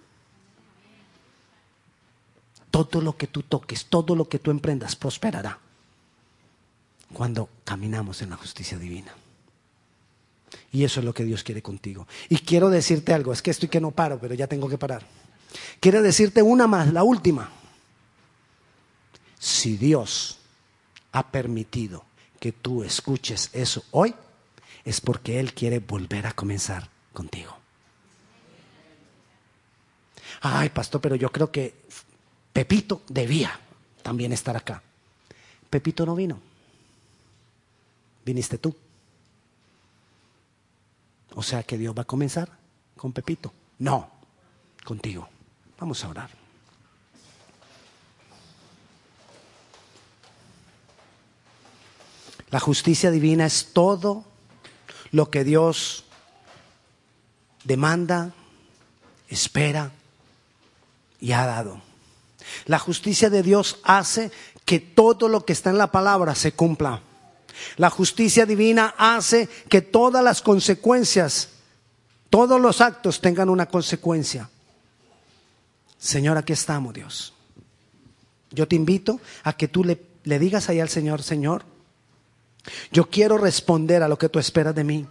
Todo 2.71 3.01
lo 3.01 3.17
que 3.17 3.27
tú 3.27 3.43
toques, 3.43 3.87
todo 3.87 4.15
lo 4.15 4.29
que 4.29 4.39
tú 4.39 4.51
emprendas 4.51 4.97
prosperará 4.97 5.59
cuando 7.13 7.49
caminamos 7.65 8.23
en 8.23 8.31
la 8.31 8.37
justicia 8.37 8.79
divina. 8.79 9.15
Y 10.73 10.85
eso 10.85 11.01
es 11.01 11.07
lo 11.07 11.15
que 11.15 11.25
Dios 11.25 11.43
quiere 11.43 11.63
contigo. 11.63 12.07
Y 12.29 12.39
quiero 12.39 12.71
decirte 12.71 13.13
algo, 13.13 13.33
es 13.33 13.43
que 13.43 13.51
estoy 13.51 13.69
que 13.69 13.81
no 13.81 13.91
paro, 13.91 14.19
pero 14.21 14.35
ya 14.35 14.47
tengo 14.47 14.69
que 14.69 14.79
parar. 14.79 15.07
Quiero 15.81 16.03
decirte 16.03 16.43
una 16.43 16.67
más, 16.67 16.93
la 16.93 17.03
última. 17.03 17.51
Si 19.39 19.77
Dios 19.77 20.39
ha 21.13 21.31
permitido 21.31 22.05
que 22.41 22.53
tú 22.53 22.83
escuches 22.83 23.51
eso 23.53 23.85
hoy, 23.91 24.15
es 24.85 25.01
porque 25.01 25.41
Él 25.41 25.55
quiere 25.55 25.79
volver 25.79 26.27
a 26.27 26.33
comenzar 26.33 26.89
contigo. 27.13 27.57
Ay, 30.41 30.69
pastor, 30.69 31.01
pero 31.01 31.17
yo 31.17 31.31
creo 31.33 31.51
que 31.51 31.75
Pepito 32.53 33.03
debía 33.09 33.59
también 34.03 34.33
estar 34.33 34.57
acá. 34.57 34.83
Pepito 35.71 36.07
no 36.07 36.15
vino 36.15 36.41
viniste 38.27 38.59
tú. 38.59 38.75
O 41.35 41.43
sea 41.43 41.63
que 41.63 41.79
Dios 41.79 41.97
va 41.97 42.03
a 42.03 42.07
comenzar 42.07 42.51
con 42.97 43.13
Pepito. 43.13 43.53
No, 43.79 44.11
contigo. 44.85 45.29
Vamos 45.79 46.03
a 46.05 46.09
orar. 46.09 46.46
La 52.57 52.61
justicia 52.61 53.11
divina 53.11 53.45
es 53.45 53.75
todo 53.75 54.25
lo 55.11 55.29
que 55.29 55.45
Dios 55.45 56.07
demanda, 57.65 58.33
espera 59.29 59.93
y 61.21 61.33
ha 61.33 61.45
dado. 61.45 61.83
La 62.65 62.79
justicia 62.79 63.29
de 63.29 63.43
Dios 63.43 63.79
hace 63.83 64.31
que 64.65 64.81
todo 64.81 65.29
lo 65.29 65.45
que 65.45 65.53
está 65.53 65.69
en 65.69 65.77
la 65.77 65.93
palabra 65.93 66.35
se 66.35 66.53
cumpla. 66.53 67.03
La 67.77 67.91
justicia 67.91 68.47
divina 68.47 68.95
hace 68.97 69.51
que 69.69 69.83
todas 69.83 70.25
las 70.25 70.41
consecuencias, 70.41 71.51
todos 72.31 72.59
los 72.59 72.81
actos 72.81 73.21
tengan 73.21 73.51
una 73.51 73.67
consecuencia. 73.67 74.49
Señor, 75.99 76.39
aquí 76.39 76.55
estamos, 76.55 76.95
Dios. 76.95 77.35
Yo 78.51 78.67
te 78.67 78.77
invito 78.77 79.21
a 79.43 79.53
que 79.53 79.69
tú 79.69 79.85
le, 79.85 79.99
digas 80.39 80.71
ahí 80.71 80.81
al 80.81 80.89
Señor, 80.89 81.23
Señor, 81.23 81.76
Yo 82.93 83.09
quiero 83.09 83.39
responder 83.39 84.03
a 84.03 84.09
lo 84.09 84.19
que 84.19 84.29
tú 84.29 84.39
esperas 84.39 84.75
de 84.75 84.85
mí. 84.85 85.07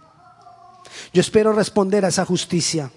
Yo 1.12 1.20
espero 1.20 1.52
responder 1.52 2.04
a 2.04 2.08
esa 2.08 2.24
justicia. 2.24 2.90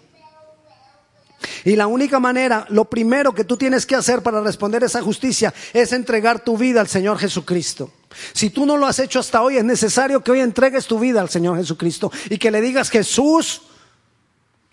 Y 1.63 1.76
la 1.76 1.88
única 1.88 2.19
manera, 2.19 2.65
lo 2.69 2.86
primero 2.86 3.34
que 3.34 3.43
tú 3.43 3.56
tienes 3.58 3.86
que 3.86 3.95
hacer 3.95 4.22
para 4.22 4.41
responder 4.41 4.84
a 4.84 4.88
esa 4.88 5.02
justicia 5.02 5.54
es 5.74 5.93
entregar 5.93 6.43
tu 6.43 6.58
vida 6.58 6.82
al 6.82 6.88
Señor 6.88 7.17
Jesucristo. 7.17 7.91
Si 8.34 8.50
tú 8.50 8.65
no 8.65 8.78
lo 8.78 8.88
has 8.88 9.00
hecho 9.00 9.19
hasta 9.19 9.41
hoy, 9.41 9.58
es 9.58 9.63
necesario 9.63 10.24
que 10.24 10.32
hoy 10.32 10.41
entregues 10.41 10.86
tu 10.86 11.00
vida 11.00 11.22
al 11.22 11.30
Señor 11.30 11.58
Jesucristo 11.58 12.12
y 12.30 12.38
que 12.38 12.52
le 12.52 12.62
digas, 12.62 12.89
Jesús, 12.89 13.62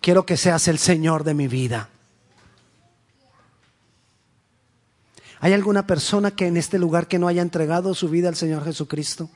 quiero 0.01 0.27
que 0.27 0.37
seas 0.37 0.66
el 0.68 0.79
Señor 0.79 1.22
de 1.25 1.35
mi 1.35 1.46
vida. 1.46 1.88
¿Hay 5.40 5.53
alguna 5.53 5.87
persona 5.87 6.31
que 6.31 6.46
en 6.46 6.57
este 6.57 6.79
lugar 6.79 7.09
que 7.09 7.18
no 7.18 7.29
haya 7.29 7.42
entregado 7.42 7.94
su 7.94 8.09
vida 8.09 8.29
al 8.29 8.37
Señor 8.37 8.64
Jesucristo? 8.64 9.29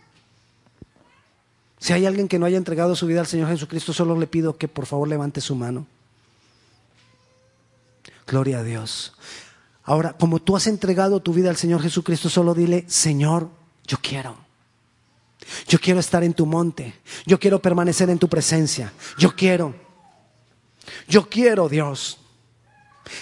Si 1.81 1.95
hay 1.95 2.05
alguien 2.05 2.29
que 2.29 2.39
no 2.39 2.45
haya 2.45 2.59
entregado 2.59 2.95
su 2.95 3.07
vida 3.07 3.21
al 3.21 3.27
Señor 3.27 3.49
Jesucristo, 3.49 3.95
solo 3.95 4.17
le 4.19 4.27
pido 4.27 4.59
que 4.59 4.69
por 4.69 4.85
favor 4.85 5.09
levante 5.09 5.41
su 5.41 5.55
mano. 5.55 5.87
Gloria 8.27 8.59
a 8.59 8.63
Dios. 8.63 9.15
Ahora, 9.83 10.13
como 10.13 10.41
tú 10.41 10.57
has 10.57 10.67
entregado 10.67 11.21
tu 11.21 11.33
vida 11.33 11.49
al 11.49 11.57
Señor 11.57 11.83
Jesucristo, 11.83 12.29
solo 12.29 12.55
dile, 12.55 12.85
Señor, 12.87 13.49
yo 13.87 13.97
quiero. 14.01 14.37
Yo 15.67 15.81
quiero 15.81 16.01
estar 16.01 16.23
en 16.23 16.35
tu 16.35 16.45
monte. 16.45 16.95
Yo 17.25 17.41
quiero 17.41 17.61
permanecer 17.63 18.11
en 18.11 18.19
tu 18.19 18.29
presencia. 18.29 18.93
Yo 19.17 19.35
quiero. 19.35 19.75
Yo 21.09 21.29
quiero, 21.31 21.69
Dios. 21.69 22.19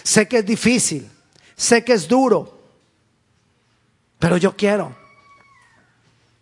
Sé 0.03 0.27
que 0.27 0.39
es 0.39 0.47
difícil. 0.47 1.09
Sé 1.57 1.85
que 1.85 1.93
es 1.93 2.09
duro. 2.09 2.61
Pero 4.19 4.37
yo 4.37 4.57
quiero. 4.57 4.97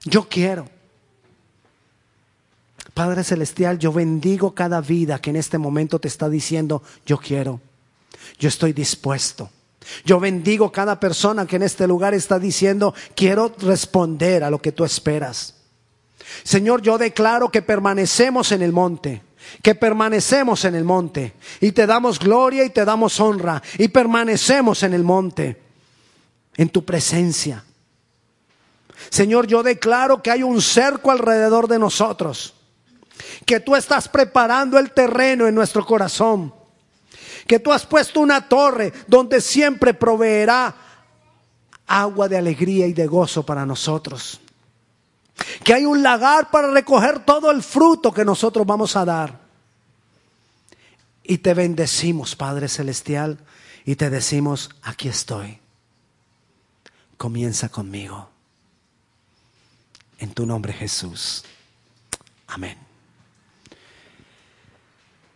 Yo 0.03 0.27
quiero. 0.29 0.76
Padre 2.97 3.25
Celestial, 3.25 3.79
yo 3.79 3.93
bendigo 3.93 4.55
cada 4.55 4.81
vida 4.81 5.19
que 5.19 5.29
en 5.29 5.37
este 5.37 5.59
momento 5.59 5.99
te 5.99 6.09
está 6.09 6.31
diciendo, 6.31 6.83
yo 7.05 7.19
quiero. 7.19 7.61
Yo 8.39 8.49
estoy 8.49 8.73
dispuesto. 8.73 9.51
Yo 10.07 10.19
bendigo 10.19 10.73
cada 10.73 10.99
persona 10.99 11.45
que 11.45 11.57
en 11.57 11.65
este 11.65 11.87
lugar 11.87 12.15
está 12.15 12.39
diciendo, 12.39 12.95
quiero 13.15 13.55
responder 13.59 14.43
a 14.43 14.49
lo 14.49 14.63
que 14.63 14.73
tú 14.73 14.83
esperas. 14.83 15.57
Señor, 16.43 16.81
yo 16.81 16.97
declaro 16.97 17.51
que 17.51 17.61
permanecemos 17.61 18.51
en 18.53 18.63
el 18.63 18.73
monte, 18.73 19.21
que 19.63 19.75
permanecemos 19.75 20.65
en 20.65 20.75
el 20.75 20.85
monte 20.85 21.35
y 21.61 21.73
te 21.73 21.87
damos 21.87 22.19
gloria 22.19 22.65
y 22.65 22.71
te 22.71 22.87
damos 22.87 23.21
honra 23.21 23.63
y 23.77 23.89
permanecemos 23.89 24.83
en 24.85 24.95
el 24.95 25.03
monte, 25.03 25.61
en 26.57 26.71
tu 26.71 26.83
presencia. 26.83 27.63
Señor, 29.11 29.47
yo 29.47 29.63
declaro 29.63 30.23
que 30.23 30.31
hay 30.31 30.43
un 30.43 30.63
cerco 30.63 31.11
alrededor 31.11 31.69
de 31.69 31.79
nosotros, 31.79 32.56
que 33.45 33.61
tú 33.61 33.77
estás 33.77 34.09
preparando 34.09 34.79
el 34.79 34.91
terreno 34.93 35.47
en 35.47 35.55
nuestro 35.55 35.85
corazón, 35.85 36.55
que 37.47 37.59
tú 37.59 37.73
has 37.73 37.87
puesto 37.87 38.21
una 38.21 38.49
torre 38.49 38.93
donde 39.07 39.41
siempre 39.41 39.95
proveerá 39.95 40.75
agua 41.87 42.29
de 42.29 42.37
alegría 42.37 42.87
y 42.87 42.93
de 42.93 43.07
gozo 43.07 43.45
para 43.45 43.65
nosotros. 43.65 44.41
Que 45.63 45.75
hay 45.75 45.85
un 45.85 46.03
lagar 46.03 46.51
para 46.51 46.71
recoger 46.71 47.25
todo 47.25 47.51
el 47.51 47.63
fruto 47.63 48.13
que 48.13 48.25
nosotros 48.25 48.67
vamos 48.67 48.97
a 48.97 49.05
dar. 49.05 49.41
Y 51.23 51.39
te 51.39 51.55
bendecimos, 51.55 52.37
Padre 52.37 52.69
Celestial, 52.69 53.39
y 53.85 53.97
te 53.97 54.11
decimos, 54.11 54.71
aquí 54.83 55.09
estoy. 55.09 55.59
Comienza 57.17 57.69
conmigo. 57.69 58.31
En 60.19 60.33
tu 60.33 60.47
nombre 60.47 60.73
Jesús. 60.73 61.45
Amén. 62.47 62.86